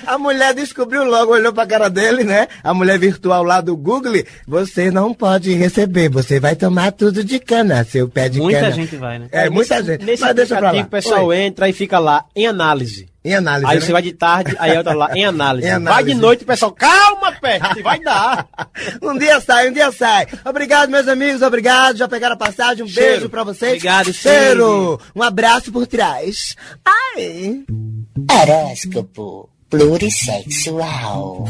A 0.06 0.18
mulher 0.18 0.54
descobriu 0.54 1.04
logo, 1.04 1.34
olhou 1.34 1.52
pra 1.54 1.66
cara 1.66 1.90
dele, 1.90 2.24
né? 2.24 2.48
A 2.64 2.74
mulher 2.74 3.00
virtual 3.00 3.44
lá 3.44 3.62
do 3.62 3.76
Google. 3.76 4.24
Você 4.48 4.92
não 4.92 5.14
pode 5.14 5.54
receber, 5.54 6.10
você 6.10 6.40
vai 6.40 6.56
tomar 6.56 6.92
tudo 6.92 7.24
de 7.24 7.40
cana, 7.40 7.84
seu 7.84 8.08
pé 8.08 8.30
de 8.30 8.40
Muita 8.40 8.60
cana. 8.60 8.72
gente 8.72 8.96
vai, 8.96 9.20
né? 9.20 9.28
É, 9.32 9.50
muita 9.50 9.82
gente. 9.84 10.04
Nesse 10.06 10.22
Mas 10.22 10.36
deixa 10.36 10.56
pra 10.58 10.72
lá. 10.72 10.82
o 10.82 10.86
pessoal 10.86 11.26
Oi. 11.26 11.38
entra 11.40 11.68
e 11.68 11.74
fica 11.74 11.98
lá 12.00 12.24
em 12.36 12.46
análise. 12.48 13.08
Em 13.24 13.34
análise, 13.34 13.66
Aí 13.72 13.80
né? 13.80 13.82
você 13.84 13.92
vai 13.92 14.02
de 14.04 14.14
tarde, 14.14 14.56
aí 14.60 14.78
outra 14.78 14.94
lá 14.94 15.10
em 15.16 15.26
análise. 15.26 15.66
Em 15.68 15.72
Vai 15.72 15.78
análise. 15.78 16.14
de 16.14 16.22
noite, 16.22 16.44
o 16.44 16.46
pessoal, 16.46 16.72
calma, 16.72 17.25
vai 17.84 18.00
dar. 18.00 18.48
um 19.02 19.18
dia 19.18 19.40
sai, 19.40 19.70
um 19.70 19.74
dia 19.74 19.92
sai. 19.92 20.28
Obrigado, 20.44 20.90
meus 20.90 21.08
amigos, 21.08 21.42
obrigado. 21.42 21.98
Já 21.98 22.08
pegaram 22.08 22.36
a 22.36 22.38
passagem, 22.38 22.84
um 22.84 22.88
Cheiro. 22.88 23.12
beijo 23.12 23.30
pra 23.30 23.44
vocês. 23.44 23.74
Obrigado, 23.74 24.14
Cheiro. 24.14 25.00
Um 25.16 25.22
abraço 25.24 25.72
por 25.72 25.88
trás. 25.88 26.56
Ai. 26.86 27.64
Horóscopo 28.32 29.50
plurissexual. 29.70 31.46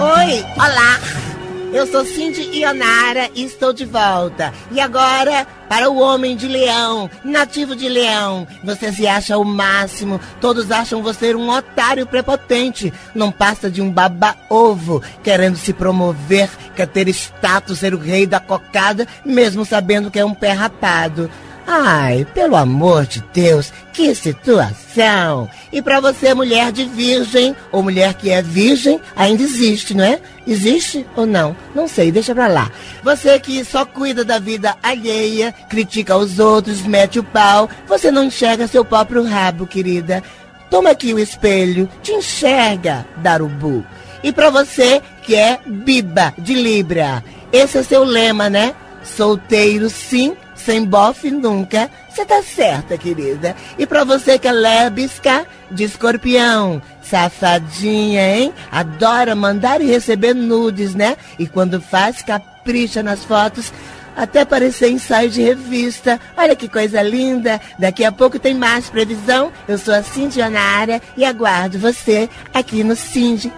Oi, 0.00 0.44
olá. 0.56 1.29
Eu 1.72 1.86
sou 1.86 2.04
Cindy 2.04 2.58
Ionara 2.58 3.30
e 3.32 3.44
estou 3.44 3.72
de 3.72 3.84
volta. 3.84 4.52
E 4.72 4.80
agora, 4.80 5.46
para 5.68 5.88
o 5.88 6.00
homem 6.00 6.36
de 6.36 6.48
leão, 6.48 7.08
nativo 7.22 7.76
de 7.76 7.88
leão. 7.88 8.46
Você 8.64 8.92
se 8.92 9.06
acha 9.06 9.38
o 9.38 9.44
máximo, 9.44 10.20
todos 10.40 10.72
acham 10.72 11.00
você 11.00 11.32
um 11.32 11.48
otário 11.48 12.06
prepotente. 12.06 12.92
Não 13.14 13.30
passa 13.30 13.70
de 13.70 13.80
um 13.80 13.88
baba-ovo, 13.88 15.00
querendo 15.22 15.56
se 15.56 15.72
promover, 15.72 16.50
quer 16.74 16.88
ter 16.88 17.08
status, 17.08 17.78
ser 17.78 17.94
o 17.94 17.98
rei 17.98 18.26
da 18.26 18.40
cocada, 18.40 19.06
mesmo 19.24 19.64
sabendo 19.64 20.10
que 20.10 20.18
é 20.18 20.24
um 20.24 20.34
pé 20.34 20.50
rapado. 20.50 21.30
Ai, 21.66 22.26
pelo 22.34 22.56
amor 22.56 23.06
de 23.06 23.22
Deus, 23.32 23.72
que 23.92 24.14
situação! 24.14 25.48
E 25.72 25.80
pra 25.80 26.00
você, 26.00 26.34
mulher 26.34 26.72
de 26.72 26.84
virgem, 26.84 27.54
ou 27.70 27.82
mulher 27.82 28.14
que 28.14 28.30
é 28.30 28.42
virgem, 28.42 29.00
ainda 29.14 29.42
existe, 29.42 29.94
não 29.94 30.04
é? 30.04 30.20
Existe 30.46 31.06
ou 31.14 31.26
não? 31.26 31.54
Não 31.74 31.86
sei, 31.86 32.10
deixa 32.10 32.34
pra 32.34 32.48
lá. 32.48 32.70
Você 33.02 33.38
que 33.38 33.64
só 33.64 33.84
cuida 33.84 34.24
da 34.24 34.38
vida 34.38 34.74
alheia, 34.82 35.54
critica 35.68 36.16
os 36.16 36.38
outros, 36.38 36.82
mete 36.82 37.18
o 37.18 37.24
pau, 37.24 37.68
você 37.86 38.10
não 38.10 38.24
enxerga 38.24 38.66
seu 38.66 38.84
próprio 38.84 39.22
rabo, 39.22 39.66
querida. 39.66 40.22
Toma 40.70 40.90
aqui 40.90 41.12
o 41.14 41.18
espelho, 41.18 41.88
te 42.02 42.12
enxerga, 42.12 43.06
Darubu. 43.16 43.84
E 44.22 44.32
pra 44.32 44.50
você 44.50 45.00
que 45.22 45.34
é 45.34 45.58
biba 45.66 46.34
de 46.36 46.54
Libra, 46.54 47.24
esse 47.52 47.78
é 47.78 47.82
seu 47.82 48.04
lema, 48.04 48.50
né? 48.50 48.74
Solteiro 49.02 49.88
sim, 49.88 50.36
sem 50.60 50.84
bofe 50.84 51.30
nunca. 51.30 51.90
Você 52.08 52.24
tá 52.24 52.42
certa, 52.42 52.96
querida. 52.96 53.56
E 53.78 53.86
pra 53.86 54.04
você 54.04 54.38
que 54.38 54.48
é 54.48 54.52
lébisca 54.52 55.46
de 55.70 55.84
escorpião, 55.84 56.80
safadinha, 57.02 58.36
hein? 58.36 58.54
Adora 58.70 59.34
mandar 59.34 59.80
e 59.80 59.86
receber 59.86 60.34
nudes, 60.34 60.94
né? 60.94 61.16
E 61.38 61.46
quando 61.46 61.80
faz, 61.80 62.22
capricha 62.22 63.02
nas 63.02 63.24
fotos. 63.24 63.72
Até 64.16 64.44
parecer 64.44 64.90
ensaio 64.90 65.30
de 65.30 65.40
revista. 65.40 66.20
Olha 66.36 66.54
que 66.54 66.68
coisa 66.68 67.00
linda. 67.00 67.60
Daqui 67.78 68.04
a 68.04 68.12
pouco 68.12 68.38
tem 68.38 68.54
mais 68.54 68.90
previsão. 68.90 69.52
Eu 69.66 69.78
sou 69.78 69.94
a 69.94 70.02
Cindy 70.02 70.40
Onara 70.42 71.00
e 71.16 71.24
aguardo 71.24 71.78
você 71.78 72.28
aqui 72.52 72.84
no 72.84 72.96
Cindycast. 72.96 73.50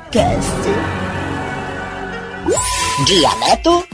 Dialeto 3.07 3.85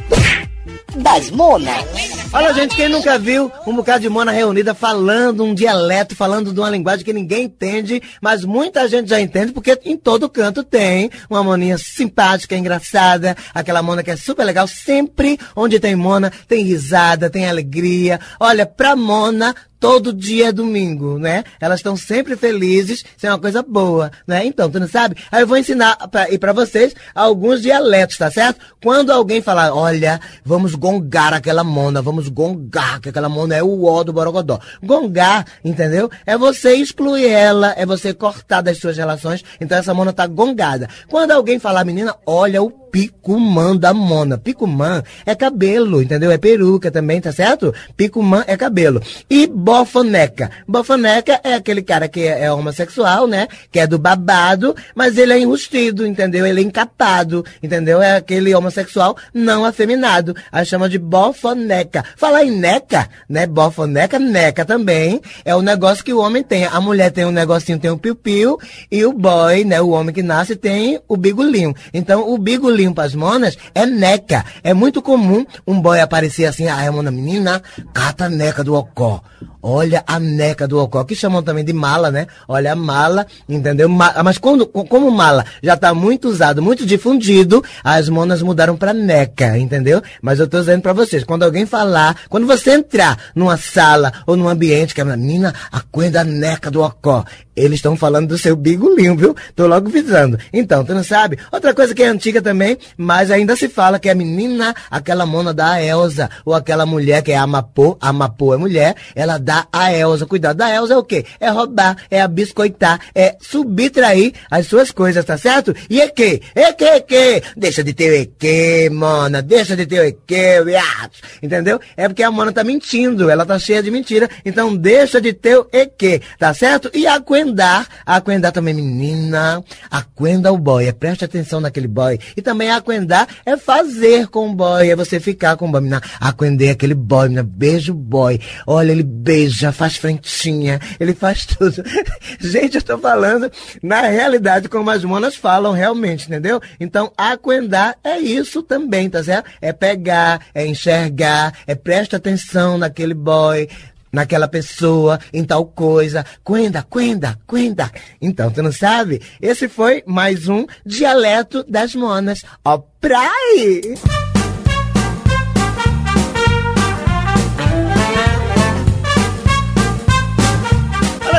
das 0.97 1.31
Monas. 1.31 1.85
Olha, 2.33 2.53
gente, 2.53 2.77
quem 2.77 2.89
nunca 2.89 3.19
viu 3.19 3.51
um 3.67 3.75
bocado 3.75 4.01
de 4.01 4.09
mona 4.09 4.31
reunida 4.31 4.75
falando 4.75 5.45
um 5.45 5.55
dialeto, 5.55 6.15
falando 6.15 6.53
de 6.53 6.61
uma 6.61 6.69
linguagem 6.69 7.05
que 7.05 7.13
ninguém 7.13 7.45
entende, 7.45 8.03
mas 8.21 8.45
muita 8.45 8.87
gente 8.89 9.09
já 9.09 9.21
entende, 9.21 9.53
porque 9.53 9.79
em 9.85 9.97
todo 9.97 10.29
canto 10.29 10.63
tem 10.63 11.11
uma 11.31 11.43
moninha 11.43 11.79
simpática, 11.79 12.57
engraçada, 12.57 13.37
aquela 13.55 13.83
mona 13.83 14.03
que 14.03 14.11
é 14.11 14.17
super 14.17 14.45
legal. 14.45 14.67
Sempre 14.67 15.39
onde 15.57 15.81
tem 15.81 15.97
mona, 15.97 16.33
tem 16.47 16.63
risada, 16.63 17.31
tem 17.31 17.49
alegria. 17.49 18.21
Olha, 18.39 18.67
pra 18.67 18.95
mona, 18.95 19.55
todo 19.81 20.13
dia 20.13 20.49
é 20.49 20.53
domingo, 20.53 21.19
né? 21.19 21.45
Elas 21.61 21.81
estão 21.81 21.97
sempre 21.97 22.37
felizes, 22.37 23.05
isso 23.17 23.27
é 23.27 23.31
uma 23.31 23.39
coisa 23.39 23.63
boa, 23.63 24.11
né? 24.27 24.45
Então, 24.45 24.71
tu 24.71 24.81
não 24.81 24.89
sabe? 24.89 25.17
Aí 25.31 25.43
eu 25.43 25.47
vou 25.47 25.57
ensinar 25.57 25.97
pra, 26.09 26.31
e 26.31 26.39
para 26.39 26.53
vocês 26.53 26.95
alguns 27.15 27.63
dialetos, 27.63 28.19
tá 28.19 28.31
certo? 28.31 28.61
Quando 28.83 29.11
alguém 29.11 29.41
falar, 29.41 29.75
olha, 29.75 30.21
vamos 30.45 30.75
gongar 30.75 31.33
aquela 31.33 31.65
mona, 31.65 32.03
vamos 32.03 32.29
gongar, 32.29 33.01
que 33.01 33.09
aquela 33.09 33.29
mona 33.29 33.55
é 33.55 33.63
o 33.63 33.85
ó 33.85 34.03
do 34.03 34.13
Borogodó. 34.13 34.59
Gongar, 34.83 35.47
entendeu? 35.65 36.11
É 36.27 36.37
você 36.37 36.75
excluir 36.75 37.27
ela, 37.27 37.75
é 37.77 37.87
você 37.87 38.13
cortar 38.13 38.61
das 38.61 38.79
suas 38.79 38.97
relações, 38.97 39.45
então 39.61 39.79
essa 39.79 39.95
mona 39.95 40.13
tá 40.13 40.27
gongada. 40.27 40.89
Quando 41.09 41.33
alguém 41.33 41.59
falar, 41.59 41.85
menina, 41.85 42.15
olha 42.27 42.63
o 42.63 42.71
picumã 42.91 43.77
da 43.77 43.93
mona. 43.93 44.39
Picumã 44.39 45.03
é 45.25 45.35
cabelo, 45.35 46.03
entendeu? 46.03 46.31
É 46.31 46.39
peruca 46.39 46.91
também, 46.91 47.21
tá 47.21 47.33
certo? 47.33 47.75
Picumã 47.97 48.45
é 48.47 48.57
cabelo. 48.57 49.01
E 49.29 49.47
bofoneca. 49.47 50.51
Bofoneca 50.67 51.41
é 51.45 51.55
aquele 51.55 51.83
cara 51.83 52.09
que 52.09 52.21
é, 52.21 52.45
é 52.45 52.53
homossexual, 52.53 53.27
né? 53.27 53.49
Que 53.71 53.81
é 53.81 53.87
do 53.87 53.99
babado, 53.99 54.75
mas 54.95 55.19
ele 55.19 55.33
é 55.33 55.39
enrustido, 55.39 56.07
entendeu? 56.07 56.47
Ele 56.47 56.61
é 56.61 56.65
encapado, 56.65 57.45
entendeu? 57.63 58.01
É 58.01 58.17
aquele 58.17 58.55
homossexual 58.55 59.17
não 59.33 59.65
afeminado. 59.65 60.35
A 60.51 60.65
chama 60.65 60.89
de 60.89 60.99
bofoneca. 60.99 62.05
Falar 62.17 62.45
em 62.45 62.51
neca, 62.51 63.09
né? 63.29 63.47
Bofoneca, 63.47 64.19
neca 64.19 64.65
também. 64.65 65.21
É 65.45 65.55
o 65.55 65.63
negócio 65.63 66.05
que 66.05 66.13
o 66.13 66.21
homem 66.21 66.43
tem. 66.43 66.65
A 66.65 66.81
mulher 66.81 67.11
tem 67.11 67.25
um 67.25 67.31
negocinho, 67.31 67.79
tem 67.79 67.91
um 67.91 67.99
piu-piu, 67.99 68.59
e 68.91 69.05
o 69.05 69.13
boy, 69.13 69.65
né? 69.65 69.81
O 69.81 69.91
homem 69.91 70.15
que 70.15 70.23
nasce 70.23 70.57
tem 70.57 71.01
o 71.09 71.17
bigolinho. 71.17 71.75
Então, 71.93 72.29
o 72.31 72.39
bigolinho 72.39 72.78
limpa 72.79 73.03
as 73.03 73.15
monas 73.15 73.57
é 73.75 73.85
neca. 73.85 74.45
É 74.63 74.73
muito 74.73 75.03
comum 75.03 75.45
um 75.67 75.81
boy 75.81 76.01
aparecer 76.01 76.47
assim, 76.47 76.69
ah, 76.69 76.83
é 76.83 76.91
uma 76.91 77.11
menina, 77.11 77.63
cata 77.93 78.27
a 78.27 78.29
neca 78.29 78.63
do 78.63 78.75
ocó. 78.75 79.23
Olha 79.63 80.05
a 80.07 80.21
neca 80.21 80.69
do 80.69 80.79
ocó, 80.79 81.03
que 81.03 81.15
chamam 81.15 81.43
também 81.43 81.65
de 81.65 81.73
mala, 81.73 82.11
né? 82.11 82.27
Olha 82.47 82.73
a 82.73 82.77
mala, 82.77 83.27
entendeu? 83.49 83.89
Ma 83.89 84.23
mas 84.23 84.39
quando, 84.39 84.67
como 84.67 85.11
mala 85.11 85.45
já 85.63 85.75
está 85.75 85.93
muito 85.93 86.29
usado, 86.29 86.63
muito 86.63 86.87
difundido, 86.87 87.63
as 87.83 88.09
monas 88.09 88.41
mudaram 88.41 88.77
para 88.77 88.95
neca, 88.95 89.59
entendeu? 89.59 90.01
Mas 90.23 90.39
eu 90.39 90.45
estou 90.45 90.61
dizendo 90.61 90.83
para 90.83 90.93
vocês, 90.93 91.25
quando 91.25 91.43
alguém 91.43 91.67
falar, 91.67 92.17
quando 92.29 92.47
você 92.47 92.73
entrar 92.73 93.19
numa 93.35 93.57
sala 93.57 94.13
ou 94.27 94.37
num 94.37 94.49
ambiente 94.49 94.95
que 94.95 95.01
é 95.01 95.05
menina, 95.05 95.55
a 95.73 95.81
coisa 95.81 96.13
da 96.13 96.25
neca 96.25 96.71
do 96.71 96.83
ocó, 96.83 97.25
eles 97.59 97.79
estão 97.79 97.97
falando 97.97 98.29
do 98.29 98.39
seu 98.39 98.55
bigolinho, 98.55 99.17
viu? 99.17 99.35
Tô 99.57 99.67
logo 99.67 99.91
visando. 99.91 100.39
Então, 100.53 100.85
tu 100.85 100.95
não 100.95 101.03
sabe? 101.03 101.39
Outra 101.51 101.75
coisa 101.75 101.95
que 101.95 102.03
é 102.03 102.07
antiga 102.07 102.41
também, 102.41 102.79
mas 102.97 103.31
ainda 103.31 103.57
se 103.57 103.69
fala 103.69 103.99
que 103.99 104.09
a 104.09 104.15
menina, 104.15 104.75
aquela 104.91 105.27
mona 105.27 105.53
da 105.53 105.83
Elsa, 105.83 106.31
ou 106.45 106.55
aquela 106.55 106.87
mulher 106.87 107.23
que 107.23 107.33
é 107.33 107.37
Amapô, 107.37 107.99
Amapô 108.01 108.55
é 108.55 108.57
mulher, 108.57 108.95
ela 109.15 109.39
dá 109.49 109.67
a 109.73 109.91
Elsa. 109.91 110.27
Cuidado, 110.27 110.59
da 110.59 110.75
Elsa 110.75 110.93
é 110.93 110.97
o 110.99 111.03
quê? 111.03 111.25
É 111.41 111.49
roubar, 111.49 111.97
é 112.11 112.21
abiscoitar, 112.21 113.01
é 113.15 113.37
subtrair 113.41 114.35
as 114.51 114.67
suas 114.67 114.91
coisas, 114.91 115.25
tá 115.25 115.39
certo? 115.39 115.75
E 115.89 116.03
é 116.03 116.09
que? 116.09 116.43
É 116.55 116.71
que, 116.71 116.85
é 116.85 117.01
que? 117.01 117.43
Deixa 117.57 117.83
de 117.83 117.95
ter 117.95 118.11
o 118.11 118.15
EQ, 118.15 118.91
mona, 118.93 119.41
deixa 119.41 119.75
de 119.75 119.87
ter 119.87 120.01
o 120.01 120.05
EQ, 120.05 120.65
viado. 120.67 121.13
Entendeu? 121.43 121.81
É 121.97 122.07
porque 122.07 122.23
a 122.23 122.31
mona 122.31 122.53
tá 122.53 122.63
mentindo, 122.63 123.31
ela 123.31 123.47
tá 123.47 123.59
cheia 123.59 123.83
de 123.83 123.91
mentira, 123.91 124.29
então 124.45 124.77
deixa 124.77 125.19
de 125.19 125.33
ter 125.33 125.57
o 125.57 125.67
EQ, 125.73 126.21
tá 126.39 126.53
certo? 126.53 126.91
E 126.93 127.07
Aquendar, 127.07 127.89
Aquendar 128.05 128.53
também, 128.53 128.75
menina, 128.75 129.65
Aquenda 129.91 130.53
o 130.53 130.59
boy, 130.59 130.87
é, 130.87 130.93
preste 130.93 131.25
atenção 131.25 131.59
naquele 131.59 131.89
boy. 131.89 132.19
E 132.37 132.43
também 132.43 132.71
Aquendar 132.71 133.27
é 133.47 133.57
fazer 133.57 134.29
com 134.29 134.51
o 134.51 134.55
boy, 134.55 134.91
é 134.91 134.95
você 134.95 135.19
ficar 135.19 135.57
com 135.57 135.69
o 135.69 135.73
boy, 135.73 135.81
menina, 135.81 136.03
Aquendar 136.21 136.69
é 136.69 136.71
aquele 136.73 136.95
boy, 136.95 137.29
menina, 137.29 137.43
beijo 137.43 137.95
boy. 137.95 138.39
Olha, 138.67 138.93
ele 138.93 139.03
beija, 139.39 139.71
faz 139.71 139.97
frentinha, 139.97 140.81
ele 140.99 141.15
faz 141.15 141.47
tudo. 141.47 141.83
Gente, 142.41 142.77
eu 142.77 142.83
tô 142.83 142.99
falando 142.99 143.51
na 143.83 144.03
realidade 144.03 144.69
como 144.69 144.91
as 144.91 145.05
monas 145.05 145.37
falam 145.37 145.73
realmente, 145.73 146.27
entendeu? 146.27 146.61
Então, 146.81 147.13
Aquendar 147.17 147.97
é 148.03 148.19
isso 148.19 148.63
também, 148.63 149.09
tá 149.09 149.23
certo? 149.23 149.49
É 149.61 149.73
pegar, 149.73 150.47
é 150.55 150.67
enxergar, 150.67 151.55
é 151.67 151.75
presta 151.75 152.17
atenção 152.17 152.79
naquele 152.79 153.15
boy, 153.15 153.69
naquela 154.13 154.49
pessoa, 154.49 155.21
em 155.33 155.45
tal 155.45 155.65
coisa. 155.67 156.25
Quenda, 156.45 156.85
quenda, 156.91 157.39
quenda. 157.49 157.91
Então, 158.21 158.51
tu 158.51 158.63
não 158.63 158.73
sabe? 158.73 159.23
Esse 159.41 159.69
foi 159.69 160.03
mais 160.07 160.49
um 160.49 160.67
dialeto 160.85 161.65
das 161.69 161.95
monas. 161.95 162.41
Ó, 162.65 162.79
praia! 163.01 164.38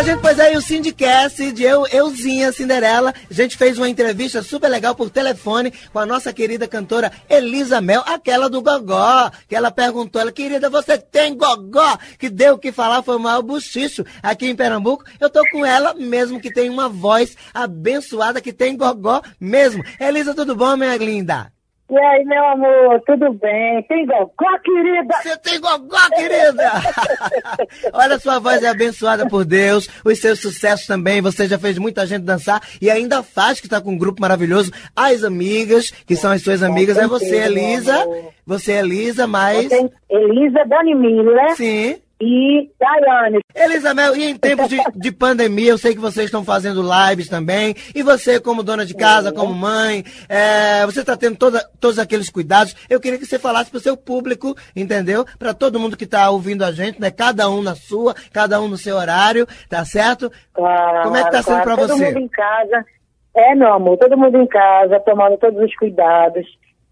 Gente, 0.04 0.22
pois 0.22 0.40
aí 0.40 0.56
o 0.56 0.62
Syndicast 0.62 1.52
de 1.52 1.64
eu, 1.64 1.86
euzinha 1.88 2.54
Cinderela. 2.54 3.14
A 3.30 3.34
gente 3.34 3.58
fez 3.58 3.78
uma 3.78 3.90
entrevista 3.90 4.42
super 4.42 4.70
legal 4.70 4.96
por 4.96 5.10
telefone 5.10 5.74
com 5.92 6.00
a 6.00 6.06
nossa 6.06 6.32
querida 6.32 6.70
cantora 6.70 7.12
Elisa 7.30 7.82
Mel, 7.82 8.02
aquela 8.06 8.50
do 8.50 8.62
Gogó, 8.62 9.30
que 9.48 9.56
ela 9.56 9.70
perguntou, 9.70 10.22
ela, 10.22 10.32
querida, 10.32 10.70
você 10.70 10.98
tem 10.98 11.36
Gogó? 11.36 11.98
Que 12.18 12.30
deu 12.30 12.56
o 12.56 12.58
que 12.58 12.72
falar, 12.72 13.04
foi 13.04 13.18
o 13.18 13.20
maior 13.20 13.42
buchicho 13.42 14.06
aqui 14.24 14.48
em 14.48 14.56
Pernambuco. 14.56 15.04
Eu 15.20 15.30
tô 15.30 15.44
com 15.52 15.66
ela, 15.66 15.94
mesmo 15.94 16.40
que 16.40 16.52
tem 16.52 16.70
uma 16.70 16.88
voz 16.88 17.36
abençoada, 17.54 18.40
que 18.40 18.54
tem 18.54 18.78
Gogó 18.78 19.22
mesmo. 19.38 19.84
Elisa, 20.00 20.34
tudo 20.34 20.56
bom, 20.56 20.78
minha 20.78 20.96
linda? 20.96 21.52
E 21.90 21.98
aí, 21.98 22.24
meu 22.24 22.46
amor, 22.46 23.02
tudo 23.06 23.34
bem? 23.34 23.82
Tem 23.84 24.06
gogó, 24.06 24.60
querida? 24.64 25.16
Você 25.24 25.38
tem 25.38 25.60
gogó, 25.60 25.98
querida? 26.16 26.72
Olha, 27.92 28.20
sua 28.20 28.38
voz 28.38 28.62
é 28.62 28.70
abençoada 28.70 29.28
por 29.28 29.44
Deus, 29.44 29.90
os 30.06 30.20
seus 30.20 30.40
sucessos 30.40 30.86
também, 30.86 31.20
você 31.20 31.48
já 31.48 31.58
fez 31.58 31.80
muita 31.80 32.06
gente 32.06 32.24
dançar 32.24 32.62
e 32.80 32.92
ainda 32.92 33.24
faz, 33.24 33.60
que 33.60 33.66
está 33.66 33.82
com 33.82 33.92
um 33.92 33.98
grupo 33.98 34.22
maravilhoso. 34.22 34.72
As 34.96 35.24
amigas, 35.24 35.90
que 35.90 36.16
são 36.16 36.32
as 36.32 36.44
suas 36.44 36.62
amigas, 36.62 36.96
é 36.98 37.08
você, 37.08 37.38
Elisa. 37.38 38.06
Você, 38.46 38.74
Elisa, 38.74 39.26
mais... 39.26 39.72
Elisa 40.10 40.66
Dani 40.66 40.94
Miller. 40.94 41.56
Sim 41.56 42.00
e 42.22 42.70
Daiane. 42.78 43.40
Elisabel, 43.56 44.16
e 44.16 44.26
em 44.26 44.38
tempos 44.38 44.68
de, 44.68 44.78
de, 44.96 45.12
pandemia, 45.12 45.72
eu 45.72 45.78
sei 45.78 45.94
que 45.94 46.02
vocês 46.02 46.26
estão 46.26 46.44
fazendo 46.44 46.82
lives 46.82 47.30
também, 47.30 47.74
e 47.96 48.04
você 48.04 48.40
como 48.40 48.62
dona 48.62 48.86
de 48.86 48.94
casa, 48.94 49.32
como 49.32 49.54
mãe, 49.54 50.04
é, 50.28 50.86
você 50.86 51.00
está 51.00 51.16
tendo 51.16 51.38
toda, 51.38 51.64
todos 51.80 51.98
aqueles 51.98 52.30
cuidados. 52.30 52.76
Eu 52.90 53.00
queria 53.00 53.18
que 53.18 53.26
você 53.26 53.40
falasse 53.40 53.72
para 53.72 53.78
o 53.78 53.82
seu 53.82 53.96
público, 53.96 54.56
entendeu? 54.76 55.26
Para 55.38 55.54
todo 55.54 55.80
mundo 55.80 55.96
que 55.96 56.04
está 56.04 56.30
ouvindo 56.30 56.64
a 56.64 56.72
gente, 56.72 57.00
né? 57.00 57.10
Cada 57.10 57.50
um 57.50 57.62
na 57.62 57.76
sua, 57.76 58.14
cada 58.34 58.60
um 58.62 58.68
no 58.68 58.78
seu 58.78 58.98
horário, 58.98 59.48
tá 59.70 59.86
certo? 59.86 60.32
Claro, 60.54 61.04
como 61.04 61.16
é 61.16 61.22
que 61.22 61.36
está 61.36 61.42
sendo 61.42 61.64
para 61.64 61.76
você? 61.76 61.94
Todo 61.94 62.06
mundo 62.06 62.20
em 62.20 62.28
casa. 62.28 62.86
É, 63.36 63.56
meu 63.56 63.74
amor, 63.74 63.98
todo 63.98 64.18
mundo 64.18 64.38
em 64.38 64.48
casa, 64.48 65.00
tomando 65.00 65.38
todos 65.38 65.62
os 65.64 65.76
cuidados. 65.76 66.46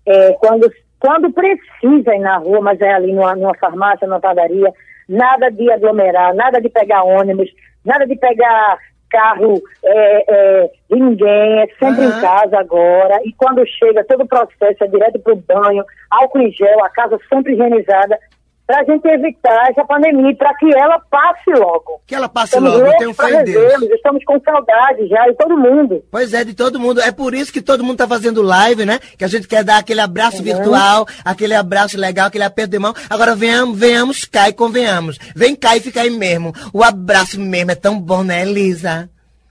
É, 0.05 0.31
quando, 0.33 0.71
quando 0.99 1.33
precisa 1.33 2.15
ir 2.15 2.19
na 2.19 2.37
rua, 2.37 2.61
mas 2.61 2.79
é 2.79 2.93
ali 2.93 3.11
numa, 3.11 3.35
numa 3.35 3.55
farmácia, 3.55 4.07
numa 4.07 4.21
padaria, 4.21 4.71
nada 5.07 5.49
de 5.49 5.71
aglomerar, 5.71 6.33
nada 6.35 6.59
de 6.61 6.69
pegar 6.69 7.03
ônibus, 7.03 7.49
nada 7.85 8.05
de 8.05 8.15
pegar 8.15 8.77
carro 9.09 9.61
é, 9.83 10.25
é, 10.27 10.71
de 10.89 10.99
ninguém, 10.99 11.61
é 11.61 11.67
sempre 11.79 12.05
uhum. 12.05 12.17
em 12.17 12.21
casa 12.21 12.59
agora. 12.59 13.19
E 13.23 13.33
quando 13.33 13.65
chega, 13.65 14.03
todo 14.03 14.23
o 14.23 14.27
processo 14.27 14.83
é 14.83 14.87
direto 14.87 15.19
para 15.19 15.33
o 15.33 15.37
banho, 15.37 15.83
álcool 16.09 16.41
em 16.41 16.51
gel, 16.51 16.83
a 16.83 16.89
casa 16.89 17.17
sempre 17.29 17.53
higienizada 17.53 18.19
para 18.67 18.81
a 18.81 18.83
gente 18.83 19.07
evitar 19.07 19.71
essa 19.71 19.85
pandemia, 19.85 20.35
para 20.35 20.53
que 20.55 20.65
ela 20.77 20.99
passe 21.09 21.49
logo. 21.57 22.01
Que 22.05 22.13
ela 22.13 22.27
passe 22.27 22.47
estamos 22.47 22.73
logo, 22.73 22.85
eu 22.85 22.97
tenho 22.97 23.13
fé 23.13 23.41
em 23.41 23.43
Deus. 23.45 23.81
Estamos 23.83 24.23
com 24.25 24.37
saudade 24.41 25.07
já 25.07 25.25
de 25.25 25.35
todo 25.35 25.57
mundo. 25.57 26.03
Pois 26.11 26.33
é, 26.33 26.43
de 26.43 26.53
todo 26.53 26.77
mundo. 26.77 26.99
É 26.99 27.11
por 27.11 27.33
isso 27.33 27.53
que 27.53 27.61
todo 27.61 27.81
mundo 27.81 27.93
está 27.93 28.07
fazendo 28.07 28.41
live, 28.41 28.85
né? 28.85 28.99
Que 29.17 29.23
a 29.23 29.27
gente 29.27 29.47
quer 29.47 29.63
dar 29.63 29.77
aquele 29.77 30.01
abraço 30.01 30.39
uhum. 30.39 30.43
virtual, 30.43 31.07
aquele 31.23 31.55
abraço 31.55 31.97
legal, 31.97 32.27
aquele 32.27 32.43
aperto 32.43 32.71
de 32.71 32.79
mão. 32.79 32.93
Agora 33.09 33.35
venhamos, 33.35 33.79
venhamos 33.79 34.25
cá 34.25 34.49
e 34.49 34.53
convenhamos. 34.53 35.17
Vem 35.33 35.55
cá 35.55 35.77
e 35.77 35.79
fica 35.79 36.01
aí 36.01 36.09
mesmo. 36.09 36.53
O 36.73 36.83
abraço 36.83 37.39
mesmo 37.39 37.71
é 37.71 37.75
tão 37.75 37.97
bom, 37.97 38.21
né, 38.21 38.41
Elisa? 38.41 39.09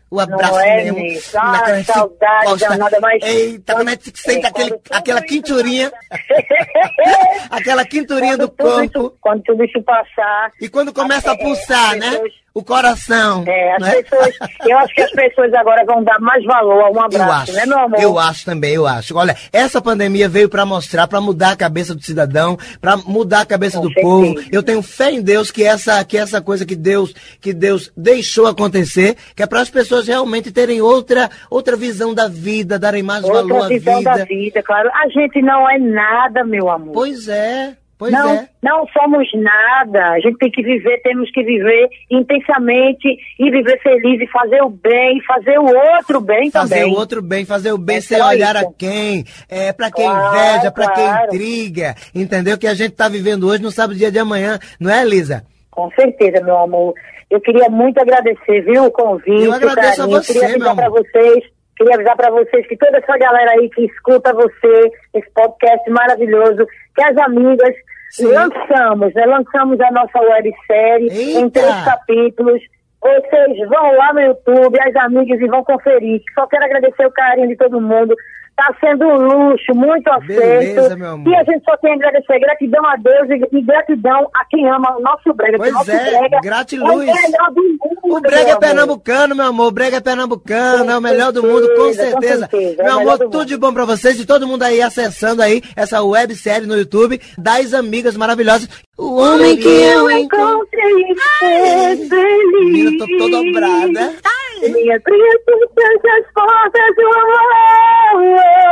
O 0.09 0.21
abraço 0.21 0.59
é, 0.61 0.85
mesmo. 0.93 1.31
Na 1.35 1.61
Ah, 1.63 1.75
se 1.79 1.85
saudade 1.85 2.61
danada, 2.61 3.01
mas- 3.01 3.23
Eita, 3.23 3.75
como 3.75 3.91
é 3.91 3.97
que 3.97 4.13
senta 4.15 4.47
É, 4.47 4.51
aquele, 4.51 4.81
aquela 4.91 5.21
quinturinha, 5.23 5.93
aquela 7.51 7.85
quinturinha 7.85 8.37
do 8.39 8.49
corpo. 8.51 8.85
isso- 8.85 9.17
Quando 9.21 9.43
tudo 9.43 9.65
isso 9.65 9.83
passar. 9.83 10.53
E 10.61 10.69
quando 10.69 10.93
começa 10.93 11.33
a 11.33 11.37
pulsar, 11.37 11.97
né? 11.97 12.11
pessoas- 12.11 12.46
O 12.57 12.65
coração. 12.65 13.45
É, 13.47 13.75
as 13.75 13.81
não 13.81 13.87
é? 13.89 14.03
pessoas, 14.03 14.35
eu 14.67 14.79
acho 14.79 14.95
que 14.95 15.03
as 15.03 15.11
pessoas 15.11 15.53
agora 15.53 15.85
vão 15.85 16.03
dar 16.03 16.19
mais 16.21 16.43
valor 16.43 16.85
a 16.85 16.91
um 16.91 16.95
Eu 16.95 17.01
abraço, 17.03 17.31
acho, 17.43 17.53
né, 17.53 17.67
meu 17.67 17.79
amor? 17.79 18.01
eu 18.01 18.19
acho 18.19 18.45
também, 18.47 18.73
eu 18.73 18.87
acho. 18.87 19.15
Olha, 19.15 19.37
essa 19.53 19.83
pandemia 19.83 20.27
veio 20.27 20.49
pra 20.49 20.65
mostrar, 20.65 21.07
pra 21.07 21.21
mudar 21.21 21.51
a 21.51 21.57
cabeça 21.57 21.95
do 21.95 22.01
cidadão, 22.03 22.57
pra 22.81 22.97
mudar 22.97 23.41
a 23.43 23.45
cabeça 23.45 23.77
Com 23.77 23.83
do 23.83 23.89
certeza. 23.93 24.07
povo. 24.09 24.35
Eu 24.51 24.63
tenho 24.63 24.81
fé 24.81 25.11
em 25.11 25.21
Deus 25.21 25.51
que 25.51 25.63
essa, 25.63 26.03
que 26.03 26.17
essa 26.17 26.41
coisa 26.41 26.65
que 26.65 26.75
Deus, 26.75 27.13
que 27.43 27.53
Deus 27.53 27.93
deixou 27.95 28.47
acontecer, 28.47 29.19
que 29.37 29.43
é 29.43 29.47
para 29.47 29.61
as 29.61 29.69
pessoas 29.69 30.09
realmente 30.09 30.51
terem 30.51 30.81
outra, 30.81 31.29
outra 31.51 31.77
visão 31.77 32.15
da 32.15 32.27
vida, 32.27 32.79
darem 32.79 33.03
mais 33.03 33.21
valor 33.21 33.53
Outra 33.53 33.67
à 33.67 33.69
visão 33.69 33.99
vida. 33.99 34.11
da 34.17 34.25
vida, 34.25 34.63
claro. 34.63 34.89
A 34.95 35.09
gente 35.11 35.43
não 35.43 35.69
é 35.71 35.79
nada, 35.79 36.43
meu 36.43 36.71
amor. 36.71 36.95
Pois 36.95 37.29
é, 37.29 37.77
pois 37.99 38.13
não, 38.13 38.31
é. 38.31 38.49
não 38.63 38.87
somos 38.89 39.29
nada. 39.35 40.11
A 40.13 40.21
gente 40.21 40.39
tem 40.39 40.51
que 40.51 40.63
viver, 40.63 41.01
temos 41.03 41.31
que 41.31 41.43
viver 41.43 41.89
intensamente 42.11 43.09
e 43.39 43.51
viver 43.51 43.81
feliz 43.83 44.21
e 44.21 44.27
fazer 44.29 44.63
o 44.63 44.69
bem, 44.71 45.21
fazer 45.27 45.59
o 45.59 45.67
outro 45.67 46.21
bem 46.21 46.51
Fazer 46.51 46.75
também. 46.77 46.93
o 46.93 46.97
outro 46.99 47.23
bem, 47.23 47.45
fazer 47.45 47.73
o 47.73 47.79
bem 47.79 47.97
É 47.97 48.01
sem 48.01 48.21
olhar 48.23 48.57
isso. 48.57 48.67
a 48.69 48.73
quem, 48.77 49.25
é 49.49 49.73
para 49.73 49.91
quem 49.91 50.05
Claro, 50.07 50.37
inveja, 50.37 50.71
para 50.73 50.93
quem 50.93 51.05
claro. 51.05 51.27
intriga, 51.27 51.95
entendeu? 52.15 52.59
Que 52.59 52.67
a 52.67 52.75
gente 52.75 52.93
tá 52.95 53.09
vivendo 53.09 53.47
hoje, 53.49 53.63
não 53.63 53.71
sabe 53.71 53.95
o 53.95 53.97
dia 53.97 54.11
de 54.11 54.19
amanhã, 54.19 54.59
não 54.81 54.91
é, 54.91 55.03
Elisa? 55.03 55.45
Com 55.71 55.91
certeza, 55.93 56.43
meu 56.45 56.57
amor. 56.57 56.95
Eu 57.31 57.41
queria 57.41 57.69
muito 57.69 57.99
agradecer, 58.01 58.61
viu, 58.63 58.85
o 58.85 58.91
convite, 58.91 59.43
Eu 59.45 59.53
agradeço 59.53 60.01
o 60.01 60.05
a 60.05 60.07
carinho. 60.07 60.23
você, 60.23 60.33
queria 60.41 60.59
meu 60.59 60.71
amor. 60.71 60.91
vocês, 60.91 61.45
queria 61.77 61.95
avisar 61.97 62.17
para 62.17 62.31
vocês 62.31 62.67
que 62.69 62.77
toda 62.77 62.99
essa 62.99 63.19
galera 63.19 63.51
aí 63.53 63.69
que 63.71 63.85
escuta 63.85 64.33
você, 64.33 64.91
esse 65.15 65.29
podcast 65.35 65.91
maravilhoso, 65.91 66.65
que 66.95 67.03
as 67.03 67.17
amigas 67.19 67.75
Sim. 68.17 68.33
lançamos, 68.33 69.15
né? 69.15 69.27
Lançamos 69.27 69.81
a 69.81 69.91
nossa 69.91 70.21
websérie 70.21 71.09
em 71.09 71.45
Eita! 71.45 71.61
três 71.61 71.85
capítulos. 71.85 72.63
Vocês 73.01 73.69
vão 73.69 73.97
lá 73.97 74.13
no 74.13 74.21
YouTube, 74.21 74.81
as 74.81 74.97
amigas, 74.97 75.41
e 75.41 75.47
vão 75.47 75.63
conferir. 75.63 76.23
Só 76.35 76.47
quero 76.47 76.65
agradecer 76.65 77.07
o 77.07 77.13
carinho 77.13 77.49
de 77.49 77.57
todo 77.57 77.81
mundo. 77.81 78.15
Tá 78.57 78.75
sendo 78.81 79.05
um 79.05 79.17
luxo, 79.17 79.75
muito 79.75 80.09
aceito. 80.09 80.41
Beleza, 80.41 80.97
meu 80.97 81.11
amor. 81.11 81.31
E 81.31 81.37
a 81.37 81.45
gente 81.45 81.63
só 81.63 81.77
tem 81.77 81.93
a 81.93 81.95
agradecer 81.95 82.39
gratidão 82.41 82.87
a 82.87 82.97
Deus 82.97 83.29
e, 83.29 83.57
e 83.59 83.63
gratidão 83.63 84.31
a 84.35 84.45
quem 84.47 84.67
ama 84.67 84.97
o 84.97 85.01
nosso 85.03 85.35
brega. 85.35 85.59
Pois 85.59 85.75
nosso 85.75 85.91
é, 85.91 86.19
brega 86.19 86.41
gratiluz. 86.43 87.07
É 87.07 87.13
o 87.13 87.15
melhor 87.15 87.53
do 87.53 87.63
mundo, 87.63 88.17
O 88.17 88.21
brega 88.21 88.51
é 88.53 88.57
pernambucano, 88.57 89.35
meu 89.37 89.47
amor. 89.47 89.67
O 89.67 89.71
brega 89.71 89.99
é 89.99 90.01
pernambucano, 90.01 90.85
Com 90.87 90.91
é 90.91 90.97
o 90.97 91.01
melhor 91.03 91.33
do 91.33 91.43
mundo, 91.43 91.69
com 91.77 91.93
certeza, 91.93 92.49
com 92.49 92.57
certeza. 92.57 92.83
é 92.83 92.85
Meu 92.85 92.97
melhor 92.97 93.15
amor, 93.15 93.19
do 93.19 93.31
tudo 93.31 93.45
de 93.45 93.57
bom 93.59 93.75
pra 93.75 93.85
vocês 93.85 94.19
e 94.19 94.25
todo 94.25 94.47
mundo 94.47 94.63
aí 94.63 94.81
acessando 94.81 95.43
aí 95.43 95.61
essa 95.77 96.03
websérie 96.03 96.67
no 96.67 96.79
YouTube 96.79 97.21
das 97.37 97.75
amigas 97.75 98.17
maravilhosas. 98.17 98.71
O 98.97 99.21
homem 99.21 99.55
que 99.59 99.69
eu 99.69 100.11
encontrei 100.11 101.15
feliz. 101.41 102.09
Menina, 102.09 103.05
tô 103.05 103.19
toda 103.19 103.37
dobrada. 103.43 104.15
Minha 104.63 105.01
tristeza, 105.01 106.09
as 106.19 106.33
portas 106.33 106.95
do 106.97 107.07
amor. 107.07 107.53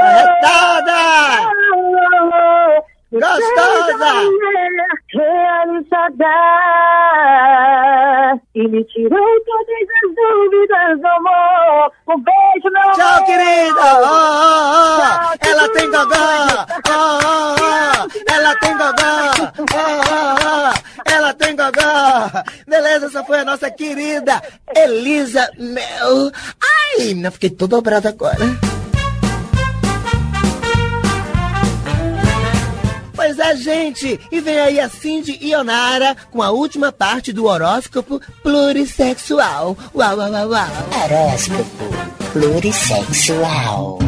Arretada! 0.01 1.01
Gostosa! 3.13 4.13
Realizada 5.13 6.25
e 8.55 8.69
me 8.69 8.85
tirou 8.85 9.41
todas 9.45 9.89
as 10.03 10.15
dúvidas 10.17 11.01
do 11.01 11.07
amor. 11.07 11.93
Um 12.09 12.19
beijo, 12.21 12.71
meu 12.73 12.83
amor. 12.83 12.95
Tchau, 12.95 13.25
querida! 13.25 13.81
Oh, 13.81 14.03
oh, 14.03 14.57
oh. 14.75 15.39
Tchau, 15.39 15.51
Ela 15.51 15.69
tem 15.69 15.91
gogó! 15.91 16.25
Oh, 16.89 17.19
oh, 17.25 17.57
oh. 17.61 18.35
Ela 18.35 18.53
tem 18.57 18.73
gogó! 18.77 19.34
Tem 21.45 21.57
gogó! 21.57 22.43
Beleza, 22.67 23.07
essa 23.07 23.23
foi 23.25 23.41
a 23.41 23.45
nossa 23.45 23.71
querida 23.71 24.43
Elisa 24.75 25.51
Mel. 25.59 26.33
Ai, 26.63 27.07
menina, 27.07 27.31
fiquei 27.31 27.51
toda 27.51 27.77
dobrada 27.77 28.09
agora. 28.09 28.39
Pois 33.15 33.39
é, 33.39 33.57
gente, 33.57 34.21
e 34.31 34.41
vem 34.41 34.59
aí 34.59 34.81
a 34.81 34.89
Cindy 34.89 35.39
Ionara 35.41 36.17
com 36.31 36.43
a 36.43 36.51
última 36.51 36.93
parte 36.93 37.33
do 37.33 37.47
horóscopo 37.47 38.21
plurissexual. 38.43 39.77
Uau, 39.95 40.19
uau, 40.19 40.31
uau, 40.31 40.49
uau. 40.49 40.69
Horóscopo 40.93 41.85
plurissexual. 42.33 43.99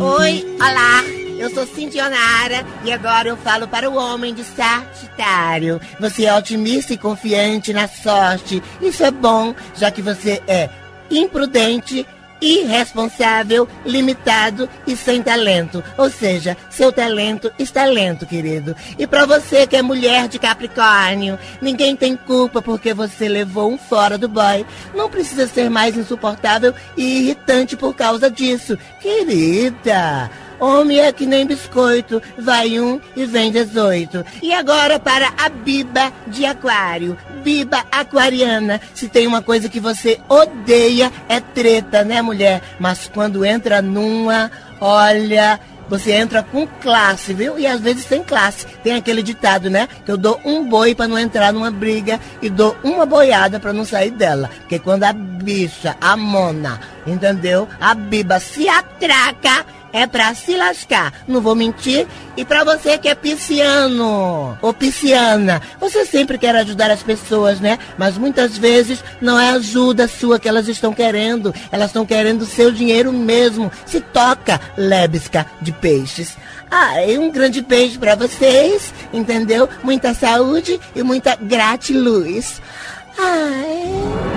Oi, 0.00 0.56
olá, 0.60 1.02
eu 1.38 1.50
sou 1.50 1.66
Cindy 1.66 2.00
Onara 2.00 2.64
e 2.84 2.92
agora 2.92 3.28
eu 3.28 3.36
falo 3.36 3.66
para 3.66 3.90
o 3.90 3.96
homem 3.96 4.32
de 4.32 4.44
Sagitário. 4.44 5.80
Você 5.98 6.24
é 6.24 6.34
otimista 6.34 6.94
e 6.94 6.98
confiante 6.98 7.72
na 7.72 7.88
sorte. 7.88 8.62
Isso 8.80 9.02
é 9.02 9.10
bom, 9.10 9.54
já 9.74 9.90
que 9.90 10.00
você 10.00 10.40
é 10.46 10.70
imprudente, 11.10 12.06
irresponsável, 12.40 13.68
limitado 13.84 14.68
e 14.86 14.96
sem 14.96 15.22
talento. 15.22 15.82
Ou 15.96 16.10
seja, 16.10 16.56
seu 16.70 16.92
talento 16.92 17.50
está 17.58 17.84
lento, 17.84 18.26
querido. 18.26 18.74
E 18.98 19.06
para 19.06 19.26
você 19.26 19.66
que 19.66 19.76
é 19.76 19.82
mulher 19.82 20.28
de 20.28 20.38
Capricórnio, 20.38 21.38
ninguém 21.60 21.96
tem 21.96 22.16
culpa 22.16 22.62
porque 22.62 22.94
você 22.94 23.28
levou 23.28 23.72
um 23.72 23.78
fora 23.78 24.16
do 24.16 24.28
boy. 24.28 24.64
Não 24.94 25.10
precisa 25.10 25.46
ser 25.46 25.68
mais 25.70 25.96
insuportável 25.96 26.74
e 26.96 27.20
irritante 27.20 27.76
por 27.76 27.94
causa 27.94 28.30
disso, 28.30 28.78
querida. 29.00 30.30
Homem 30.60 31.00
é 31.00 31.12
que 31.12 31.26
nem 31.26 31.46
biscoito, 31.46 32.20
vai 32.38 32.80
um 32.80 33.00
e 33.16 33.24
vem 33.24 33.50
18. 33.52 34.24
E 34.42 34.52
agora 34.52 34.98
para 34.98 35.32
a 35.38 35.48
Biba 35.48 36.12
de 36.26 36.44
Aquário. 36.44 37.16
Biba 37.42 37.84
aquariana. 37.90 38.80
Se 38.94 39.08
tem 39.08 39.26
uma 39.26 39.40
coisa 39.42 39.68
que 39.68 39.80
você 39.80 40.20
odeia, 40.28 41.12
é 41.28 41.40
treta, 41.40 42.04
né, 42.04 42.20
mulher? 42.20 42.60
Mas 42.78 43.10
quando 43.12 43.44
entra 43.44 43.80
numa, 43.80 44.50
olha. 44.80 45.60
Você 45.88 46.12
entra 46.12 46.42
com 46.42 46.66
classe, 46.66 47.32
viu? 47.32 47.58
E 47.58 47.66
às 47.66 47.80
vezes 47.80 48.04
sem 48.04 48.22
classe. 48.22 48.66
Tem 48.84 48.94
aquele 48.94 49.22
ditado, 49.22 49.70
né? 49.70 49.88
Que 50.04 50.12
eu 50.12 50.18
dou 50.18 50.38
um 50.44 50.68
boi 50.68 50.94
pra 50.94 51.08
não 51.08 51.18
entrar 51.18 51.50
numa 51.50 51.70
briga 51.70 52.20
e 52.42 52.50
dou 52.50 52.76
uma 52.84 53.06
boiada 53.06 53.58
pra 53.58 53.72
não 53.72 53.86
sair 53.86 54.10
dela. 54.10 54.50
Porque 54.58 54.78
quando 54.78 55.04
a 55.04 55.14
bicha, 55.14 55.96
a 55.98 56.14
mona, 56.14 56.78
entendeu? 57.06 57.66
A 57.80 57.94
biba 57.94 58.38
se 58.38 58.68
atraca, 58.68 59.64
é 59.92 60.06
pra 60.06 60.34
se 60.34 60.56
lascar. 60.56 61.12
Não 61.26 61.40
vou 61.40 61.54
mentir. 61.54 62.06
E 62.36 62.44
pra 62.44 62.64
você 62.64 62.96
que 62.98 63.08
é 63.08 63.14
pisciano 63.14 64.56
ou 64.62 64.72
pisciana, 64.72 65.60
você 65.80 66.04
sempre 66.04 66.38
quer 66.38 66.54
ajudar 66.56 66.90
as 66.90 67.02
pessoas, 67.02 67.58
né? 67.60 67.78
Mas 67.96 68.16
muitas 68.16 68.56
vezes 68.56 69.02
não 69.20 69.38
é 69.38 69.50
ajuda 69.50 70.06
sua 70.08 70.38
que 70.38 70.48
elas 70.48 70.68
estão 70.68 70.92
querendo. 70.92 71.54
Elas 71.72 71.88
estão 71.88 72.06
querendo 72.06 72.46
seu 72.46 72.70
dinheiro 72.70 73.12
mesmo. 73.12 73.70
Se 73.86 74.00
toca, 74.00 74.60
lebesca 74.76 75.46
de 75.60 75.72
peixes. 75.72 76.36
Ah, 76.70 77.02
e 77.04 77.18
um 77.18 77.30
grande 77.30 77.62
beijo 77.62 77.98
pra 77.98 78.14
vocês, 78.14 78.92
entendeu? 79.12 79.68
Muita 79.82 80.12
saúde 80.12 80.78
e 80.94 81.02
muita 81.02 81.34
gratiluz. 81.34 82.60
Ai. 83.18 84.27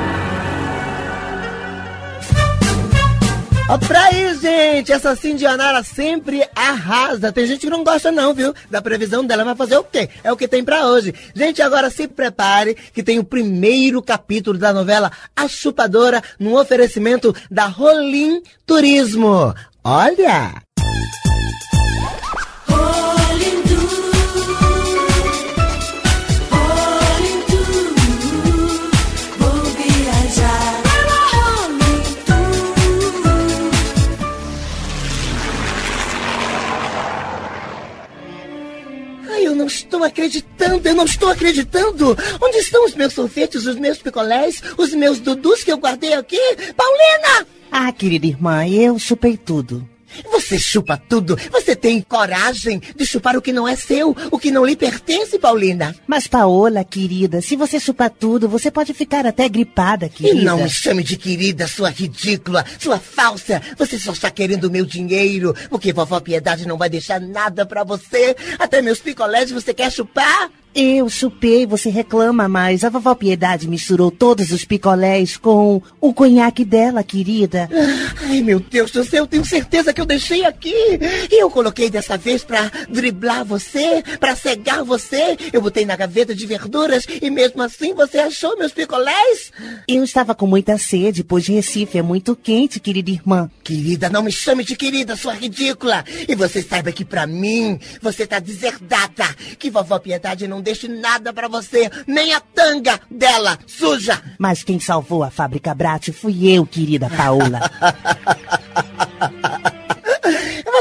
Ó, 3.71 3.77
pra 3.77 4.03
aí, 4.07 4.36
gente! 4.36 4.91
Essa 4.91 5.15
Cindionara 5.15 5.81
sempre 5.81 6.45
arrasa. 6.53 7.31
Tem 7.31 7.45
gente 7.45 7.62
que 7.62 7.69
não 7.69 7.86
gosta, 7.86 8.12
não, 8.12 8.34
viu? 8.34 8.53
Da 8.69 8.81
previsão 8.81 9.25
dela, 9.25 9.45
vai 9.45 9.55
fazer 9.55 9.77
o 9.77 9.84
quê? 9.86 10.10
É 10.25 10.29
o 10.29 10.36
que 10.36 10.45
tem 10.45 10.62
pra 10.62 10.88
hoje. 10.88 11.15
Gente, 11.34 11.62
agora 11.62 11.89
se 11.89 12.05
prepare 12.05 12.75
que 12.93 13.01
tem 13.01 13.17
o 13.17 13.23
primeiro 13.23 14.01
capítulo 14.01 14.57
da 14.57 14.73
novela 14.73 15.10
A 15.34 15.47
Chupadora 15.47 16.21
no 16.38 16.60
oferecimento 16.60 17.34
da 17.49 17.65
Rolim 17.67 18.41
Turismo. 18.65 19.55
Olha! 19.81 20.62
Não 39.62 39.67
estou 39.67 40.04
acreditando, 40.04 40.88
eu 40.88 40.95
não 40.95 41.06
estou 41.06 41.30
acreditando. 41.30 42.17
Onde 42.41 42.58
estão 42.58 42.84
os 42.84 42.95
meus 42.95 43.13
sorvetes, 43.13 43.65
os 43.65 43.76
meus 43.76 44.00
picolés, 44.00 44.62
os 44.76 44.91
meus 44.93 45.19
dudus 45.19 45.63
que 45.63 45.71
eu 45.71 45.78
guardei 45.78 46.13
aqui? 46.13 46.39
Paulina! 46.76 47.47
Ah, 47.71 47.91
querida 47.91 48.26
irmã, 48.26 48.67
eu 48.67 48.97
chupei 48.97 49.38
tudo. 49.38 49.88
Você 50.32 50.58
chupa 50.58 50.97
tudo. 50.97 51.38
Você 51.52 51.76
tem 51.76 52.02
coragem 52.02 52.82
de 52.95 53.06
chupar 53.06 53.36
o 53.36 53.41
que 53.41 53.52
não 53.52 53.67
é 53.67 53.76
seu, 53.76 54.15
o 54.32 54.39
que 54.39 54.52
não 54.52 54.65
lhe 54.65 54.76
pertence, 54.76 55.38
Paulina. 55.39 55.95
Mas, 56.08 56.28
Paola, 56.28 56.84
querida, 56.84 57.41
se 57.41 57.56
você 57.56 57.80
chupar 57.80 58.10
tudo, 58.10 58.47
você 58.47 58.69
pode 58.69 58.93
ficar 58.93 59.26
até 59.26 59.47
gripada, 59.47 60.10
querida. 60.10 60.41
E 60.41 60.43
não 60.43 60.63
me 60.63 60.69
chame 60.69 61.04
de 61.04 61.17
querida, 61.17 61.67
sua 61.67 61.89
ridícula, 61.89 62.65
sua 62.80 63.00
falsa. 63.00 63.62
Você 63.78 63.97
só 64.00 64.12
está 64.12 64.30
querendo 64.30 64.65
o 64.65 64.71
meu 64.71 64.86
dinheiro, 64.86 65.56
porque 65.69 65.93
vovó 65.93 66.19
Piedade 66.19 66.67
não 66.67 66.78
vai 66.78 66.89
deixar 66.89 67.19
nada 67.19 67.65
pra 67.65 67.84
você. 67.84 68.36
Até 68.60 68.82
meus 68.82 69.00
picolés 69.00 69.52
você 69.52 69.74
quer 69.74 69.91
chupar? 69.91 70.50
Eu 70.73 71.10
chupei, 71.10 71.65
você 71.65 71.89
reclama, 71.89 72.47
mas 72.47 72.86
a 72.86 72.89
vovó 72.89 73.13
Piedade 73.13 73.67
misturou 73.67 74.10
todos 74.10 74.51
os 74.51 74.63
picolés 74.63 75.36
com 75.36 75.81
o 75.99 76.13
conhaque 76.13 76.63
dela, 76.63 77.03
querida. 77.03 77.69
Ai, 78.23 78.41
meu 78.41 78.57
Deus 78.60 78.89
do 78.89 79.03
céu, 79.03 79.23
eu 79.23 79.27
tenho 79.27 79.43
certeza 79.43 79.93
que 79.93 79.99
eu 79.99 80.05
deixei 80.05 80.45
aqui. 80.45 80.73
E 81.29 81.41
eu 81.41 81.49
coloquei 81.49 81.89
dessa 81.89 82.17
vez 82.17 82.45
pra 82.45 82.71
driblar 82.89 83.43
você, 83.43 84.01
pra 84.17 84.34
cegar 84.34 84.86
você. 84.86 85.38
Eu 85.51 85.62
botei 85.62 85.86
na 85.86 85.97
gaveta 85.97 86.34
de 86.34 86.45
verduras 86.45 87.05
e 87.21 87.29
mesmo 87.29 87.62
assim 87.62 87.93
você 87.93 88.19
achou 88.19 88.57
meus 88.57 88.71
picolés? 88.71 89.51
Eu 89.86 90.05
estava 90.05 90.34
com 90.34 90.47
muita 90.47 90.77
sede, 90.77 91.21
pois 91.21 91.47
Recife 91.47 91.97
é 91.97 92.01
muito 92.01 92.34
quente, 92.34 92.79
querida 92.79 93.12
irmã. 93.12 93.51
Querida, 93.62 94.10
não 94.10 94.23
me 94.23 94.31
chame 94.31 94.63
de 94.63 94.77
querida, 94.77 95.17
sua 95.17 95.34
ridícula. 95.34 96.05
E 96.29 96.34
você 96.34 96.62
saiba 96.62 96.93
que 96.93 97.03
pra 97.03 97.27
mim, 97.27 97.77
você 98.01 98.25
tá 98.25 98.39
deserdada. 98.39 99.25
Que 99.60 99.69
vovó 99.69 99.99
Piedade 99.99 100.47
não 100.47 100.61
deixe 100.62 100.88
nada 100.88 101.34
pra 101.34 101.47
você, 101.47 101.89
nem 102.08 102.34
a 102.34 102.39
tanga 102.39 103.00
dela, 103.10 103.58
suja. 103.67 104.21
Mas 104.38 104.63
quem 104.63 104.80
salvou 104.80 105.24
a 105.24 105.32
fábrica 105.32 105.74
Brat 105.74 106.12
fui 106.12 106.50
eu, 106.50 106.65
querida 106.65 107.10
Paola. 107.10 107.62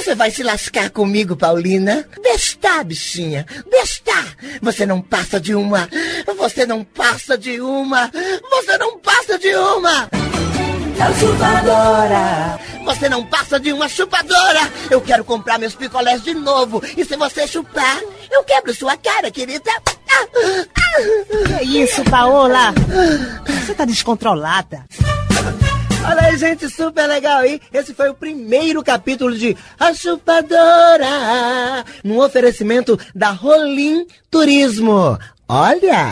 Você 0.01 0.15
vai 0.15 0.31
se 0.31 0.43
lascar 0.43 0.89
comigo, 0.91 1.37
Paulina? 1.37 2.09
Bestar, 2.23 2.85
bichinha. 2.85 3.45
Bestar. 3.71 4.35
Você 4.63 4.87
não 4.87 5.03
passa 5.03 5.39
de 5.39 5.55
uma. 5.55 5.89
Você 6.39 6.65
não 6.65 6.83
passa 6.83 7.37
de 7.37 7.61
uma. 7.61 8.11
Você 8.51 8.79
não 8.79 8.99
passa 8.99 9.39
de 9.39 9.55
uma. 9.55 10.09
É 11.01 11.15
chupadora. 11.19 12.59
Você 12.85 13.09
não 13.09 13.25
passa 13.25 13.59
de 13.59 13.73
uma 13.73 13.89
chupadora. 13.89 14.61
Eu 14.91 15.01
quero 15.01 15.25
comprar 15.25 15.59
meus 15.59 15.75
picolés 15.75 16.23
de 16.23 16.35
novo. 16.35 16.83
E 16.97 17.05
se 17.05 17.17
você 17.17 17.47
chupar, 17.47 17.99
eu 18.31 18.43
quebro 18.45 18.75
sua 18.75 18.97
cara, 18.97 19.31
querida. 19.31 19.71
Ah, 20.13 20.27
Que 21.47 21.53
é 21.55 21.65
isso, 21.65 22.05
Paola? 22.05 22.75
Você 23.47 23.75
tá 23.75 23.85
descontrolada. 23.85 24.85
Olha 26.05 26.23
aí, 26.23 26.37
gente, 26.37 26.69
super 26.69 27.07
legal, 27.07 27.45
hein? 27.45 27.61
Esse 27.73 27.95
foi 27.95 28.09
o 28.11 28.15
primeiro 28.15 28.83
capítulo 28.83 29.37
de 29.37 29.57
A 29.79 29.93
Chupadora, 29.95 31.85
num 32.03 32.19
oferecimento 32.19 32.99
da 33.15 33.31
Rolim 33.31 34.07
Turismo. 34.31 35.19
Olha! 35.49 36.09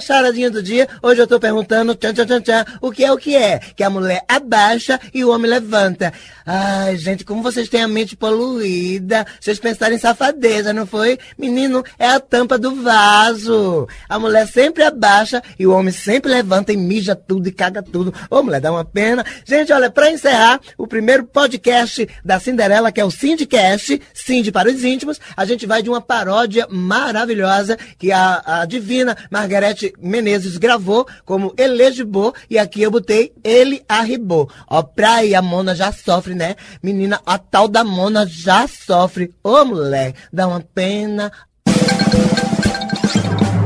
Charadinha 0.00 0.50
do 0.50 0.62
dia, 0.62 0.88
hoje 1.02 1.20
eu 1.20 1.26
tô 1.26 1.38
perguntando, 1.38 1.94
tchan, 1.94 2.12
tchan, 2.12 2.26
tchan, 2.26 2.40
tchan, 2.40 2.64
o 2.80 2.90
que 2.90 3.04
é 3.04 3.12
o 3.12 3.16
que 3.16 3.36
é? 3.36 3.58
Que 3.58 3.82
a 3.82 3.90
mulher 3.90 4.24
abaixa 4.28 5.00
e 5.12 5.24
o 5.24 5.30
homem 5.30 5.50
levanta. 5.50 6.12
Ai, 6.44 6.96
gente, 6.96 7.24
como 7.24 7.42
vocês 7.42 7.68
têm 7.68 7.82
a 7.82 7.88
mente 7.88 8.16
poluída. 8.16 9.26
Vocês 9.40 9.58
pensaram 9.58 9.94
em 9.94 9.98
safadeza, 9.98 10.72
não 10.72 10.86
foi? 10.86 11.18
Menino, 11.36 11.84
é 11.98 12.06
a 12.06 12.20
tampa 12.20 12.58
do 12.58 12.74
vaso. 12.82 13.86
A 14.08 14.18
mulher 14.18 14.46
sempre 14.46 14.82
abaixa 14.82 15.42
e 15.58 15.66
o 15.66 15.72
homem 15.72 15.92
sempre 15.92 16.30
levanta 16.30 16.72
e 16.72 16.76
mija 16.76 17.14
tudo 17.14 17.48
e 17.48 17.52
caga 17.52 17.82
tudo. 17.82 18.14
Ô, 18.30 18.42
mulher, 18.42 18.60
dá 18.60 18.70
uma 18.70 18.84
pena. 18.84 19.24
Gente, 19.44 19.72
olha, 19.72 19.90
pra 19.90 20.10
encerrar, 20.10 20.60
o 20.76 20.86
primeiro 20.86 21.24
podcast 21.24 22.08
da 22.24 22.40
Cinderela, 22.40 22.90
que 22.90 23.00
é 23.00 23.04
o 23.04 23.10
Cindycast, 23.10 24.00
Cindy 24.14 24.50
para 24.50 24.68
os 24.68 24.84
íntimos, 24.84 25.20
a 25.36 25.44
gente 25.44 25.66
vai 25.66 25.82
de 25.82 25.90
uma 25.90 26.00
paródia 26.00 26.66
maravilhosa 26.70 27.76
que 27.98 28.10
a, 28.10 28.42
a 28.44 28.64
divina 28.64 29.16
Margarete 29.30 29.87
Menezes 30.00 30.56
gravou 30.56 31.06
como 31.24 31.54
Elegibô 31.56 32.34
e 32.48 32.58
aqui 32.58 32.82
eu 32.82 32.90
botei 32.90 33.32
Ele 33.42 33.82
Arribou. 33.88 34.50
Ó, 34.68 34.82
praia, 34.82 35.38
a 35.38 35.42
Mona 35.42 35.74
já 35.74 35.92
sofre, 35.92 36.34
né? 36.34 36.56
Menina, 36.82 37.20
a 37.24 37.38
tal 37.38 37.68
da 37.68 37.84
Mona 37.84 38.26
já 38.26 38.66
sofre. 38.66 39.32
Ô, 39.42 39.64
mulher, 39.64 40.14
dá 40.32 40.46
uma 40.46 40.60
pena. 40.60 41.32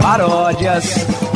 Paródias. 0.00 1.31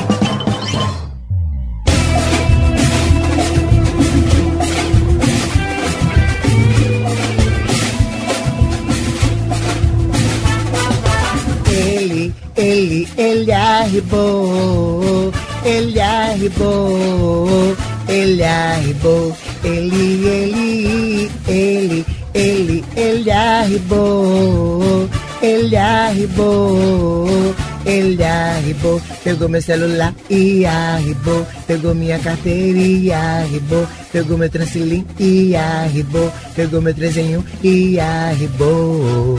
Ele, 12.57 13.07
ele, 13.19 13.53
arribou, 13.53 15.31
ele 15.63 16.01
arribou, 16.01 17.77
ele 18.09 18.43
arribou, 18.43 19.37
ele, 19.63 20.27
ele, 20.27 21.31
ele, 21.47 22.07
ele, 22.33 22.85
ele 22.97 23.31
arribou, 23.31 25.07
ele 25.43 25.77
arribou, 25.77 27.55
ele 27.85 28.25
arribou, 28.25 29.03
pegou 29.23 29.51
meu 29.51 29.61
celular 29.61 30.15
e 30.31 30.65
arribou, 30.65 31.47
pegou 31.67 31.95
minha 31.95 32.19
carteira 32.19 32.79
e 32.79 33.13
arribou, 33.13 33.87
pegou 34.11 34.39
meu 34.39 34.49
transilim 34.49 35.05
e 35.19 35.55
arribou, 35.55 36.33
pegou 36.55 36.81
meu 36.81 36.95
trezenho 36.95 37.45
e 37.63 38.01
arribou. 38.01 39.39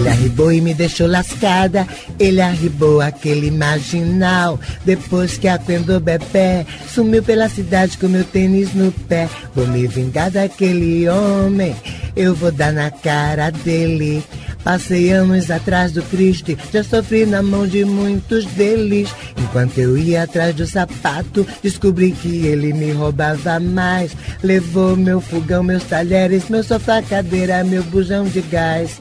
Ele 0.00 0.08
arribou 0.08 0.50
e 0.50 0.62
me 0.62 0.72
deixou 0.72 1.06
lascada. 1.06 1.86
Ele 2.18 2.40
arribou 2.40 3.02
aquele 3.02 3.50
marginal. 3.50 4.58
Depois 4.82 5.36
que 5.36 5.46
acendou 5.46 6.00
bebê, 6.00 6.64
sumiu 6.88 7.22
pela 7.22 7.50
cidade 7.50 7.98
com 7.98 8.08
meu 8.08 8.24
tênis 8.24 8.72
no 8.72 8.90
pé. 8.90 9.28
Vou 9.54 9.66
me 9.66 9.86
vingar 9.86 10.30
daquele 10.30 11.06
homem. 11.06 11.76
Eu 12.16 12.34
vou 12.34 12.50
dar 12.50 12.72
na 12.72 12.90
cara 12.90 13.50
dele. 13.50 14.24
Passei 14.64 15.10
anos 15.10 15.50
atrás 15.50 15.92
do 15.92 16.02
Cristo, 16.02 16.56
já 16.70 16.84
sofri 16.84 17.24
na 17.24 17.42
mão 17.42 17.66
de 17.66 17.84
muitos 17.84 18.44
deles. 18.44 19.08
Enquanto 19.38 19.78
eu 19.78 19.96
ia 19.96 20.22
atrás 20.22 20.54
do 20.54 20.66
sapato, 20.66 21.46
descobri 21.62 22.12
que 22.12 22.46
ele 22.46 22.72
me 22.72 22.92
roubava 22.92 23.58
mais. 23.58 24.12
Levou 24.42 24.96
meu 24.96 25.20
fogão, 25.20 25.62
meus 25.62 25.84
talheres, 25.84 26.48
meu 26.48 26.62
sofá, 26.62 27.00
cadeira, 27.02 27.64
meu 27.64 27.82
bujão 27.84 28.24
de 28.24 28.42
gás. 28.42 29.00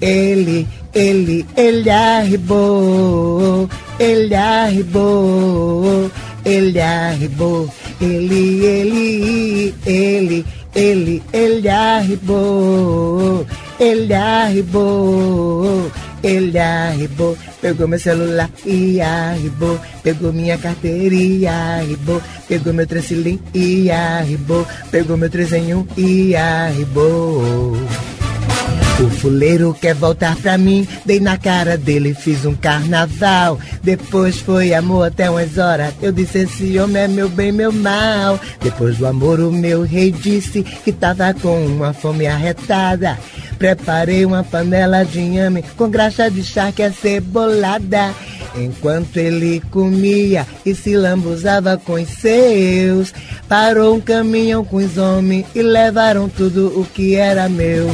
Ele, 0.00 0.66
ele, 0.94 1.46
ele 1.56 1.90
arribou, 1.90 3.68
ele 3.98 4.34
arribou, 4.34 6.10
ele 6.44 6.80
arribou, 6.80 7.68
ele, 8.00 8.64
ele, 8.64 9.74
ele, 9.86 10.44
ele, 10.74 11.22
ele 11.32 11.68
arribou, 11.68 13.46
ele 13.80 14.12
arribou, 14.12 15.90
ele 16.22 16.58
arribou, 16.58 17.38
pegou 17.62 17.88
meu 17.88 17.98
celular 17.98 18.50
e 18.64 19.00
arribou, 19.00 19.78
pegou 20.02 20.32
minha 20.32 20.58
carteira 20.58 21.14
e 21.14 21.46
arribou, 21.46 22.20
pegou 22.46 22.72
meu 22.74 22.86
transilim 22.86 23.40
e 23.54 23.90
arribou, 23.90 24.66
pegou 24.90 25.16
meu 25.16 25.30
trezenho 25.30 25.86
e 25.96 26.36
arribou. 26.36 27.76
O 28.98 29.10
fuleiro 29.10 29.76
quer 29.78 29.94
voltar 29.94 30.34
pra 30.36 30.56
mim, 30.56 30.88
dei 31.04 31.20
na 31.20 31.36
cara 31.36 31.76
dele, 31.76 32.14
fiz 32.14 32.46
um 32.46 32.54
carnaval. 32.54 33.58
Depois 33.82 34.38
foi 34.38 34.72
amor 34.72 35.08
até 35.08 35.28
umas 35.28 35.58
horas, 35.58 35.92
eu 36.00 36.10
disse 36.10 36.38
esse 36.38 36.78
homem 36.78 37.02
é 37.02 37.08
meu 37.08 37.28
bem, 37.28 37.52
meu 37.52 37.70
mal. 37.70 38.40
Depois 38.58 38.96
do 38.96 39.06
amor 39.06 39.38
o 39.38 39.52
meu 39.52 39.82
rei 39.82 40.10
disse 40.10 40.62
que 40.62 40.92
tava 40.92 41.34
com 41.34 41.66
uma 41.66 41.92
fome 41.92 42.26
arretada. 42.26 43.18
Preparei 43.58 44.24
uma 44.24 44.42
panela 44.42 45.04
de 45.04 45.20
inhame 45.20 45.62
com 45.76 45.90
graxa 45.90 46.30
de 46.30 46.42
charque 46.42 46.80
e 46.80 46.90
cebolada. 46.90 48.14
Enquanto 48.54 49.18
ele 49.18 49.60
comia 49.70 50.46
e 50.64 50.74
se 50.74 50.96
lambuzava 50.96 51.76
com 51.76 51.92
os 51.92 52.08
seus, 52.08 53.12
parou 53.46 53.94
um 53.94 54.00
caminhão 54.00 54.64
com 54.64 54.78
os 54.78 54.96
homens 54.96 55.44
e 55.54 55.60
levaram 55.60 56.30
tudo 56.30 56.80
o 56.80 56.86
que 56.86 57.14
era 57.14 57.46
meu. 57.46 57.90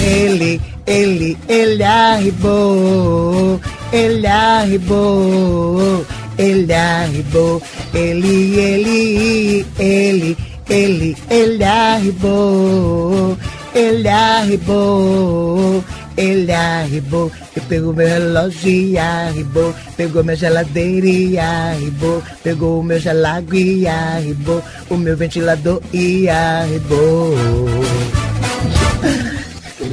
Ele, 0.00 0.60
ele, 0.86 1.36
ele 1.48 1.82
arribou, 1.82 3.60
ele 3.92 4.26
arribou, 4.26 6.04
ele 6.38 6.72
arribou, 6.72 7.62
ele, 7.94 8.58
ele, 8.58 9.66
ele, 9.78 10.36
Ele, 10.68 11.16
ele 11.28 11.64
arribou, 11.64 13.36
ele 13.74 14.08
arribou, 14.08 15.84
ele 16.16 16.52
arribou. 16.52 17.30
E 17.54 17.60
pegou 17.60 17.92
meu 17.92 18.06
relógio 18.06 18.70
e 18.70 18.96
arribou. 18.96 19.74
Pegou 19.96 20.24
minha 20.24 20.36
geladeira 20.36 21.06
e 21.06 21.38
arribou. 21.38 22.22
Pegou 22.42 22.80
o 22.80 22.82
meu 22.82 22.98
gelago 22.98 23.54
e 23.54 23.86
arribou. 23.86 24.62
O 24.88 24.96
meu 24.96 25.16
ventilador 25.16 25.82
e 25.92 26.28
arribou. 26.28 27.34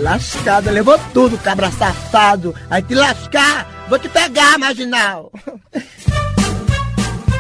Lascada, 0.02 0.72
levou 0.72 1.00
tudo, 1.14 1.38
cabra 1.38 1.72
safado. 1.72 2.56
Aí 2.70 2.82
te 2.82 2.96
lascar, 2.96 3.86
vou 3.90 4.00
te 4.00 4.10
pegar, 4.10 4.58
marginal. 4.58 5.32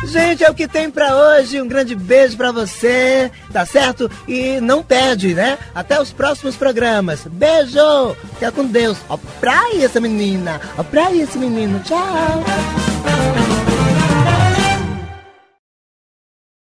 Gente, 0.09 0.43
é 0.43 0.49
o 0.49 0.55
que 0.55 0.67
tem 0.67 0.89
pra 0.89 1.15
hoje. 1.15 1.61
Um 1.61 1.67
grande 1.67 1.93
beijo 1.93 2.35
pra 2.35 2.51
você, 2.51 3.31
tá 3.53 3.63
certo? 3.63 4.09
E 4.27 4.59
não 4.59 4.81
perde, 4.81 5.35
né? 5.35 5.57
Até 5.75 6.01
os 6.01 6.11
próximos 6.11 6.55
programas. 6.55 7.25
Beijo! 7.25 8.15
Fica 8.33 8.51
com 8.51 8.65
Deus. 8.65 8.97
Ó, 9.07 9.17
pra 9.39 9.61
essa 9.75 9.99
menina. 9.99 10.59
Ó, 10.77 10.83
pra 10.83 11.13
esse 11.13 11.37
menino. 11.37 11.79
Tchau. 11.81 12.43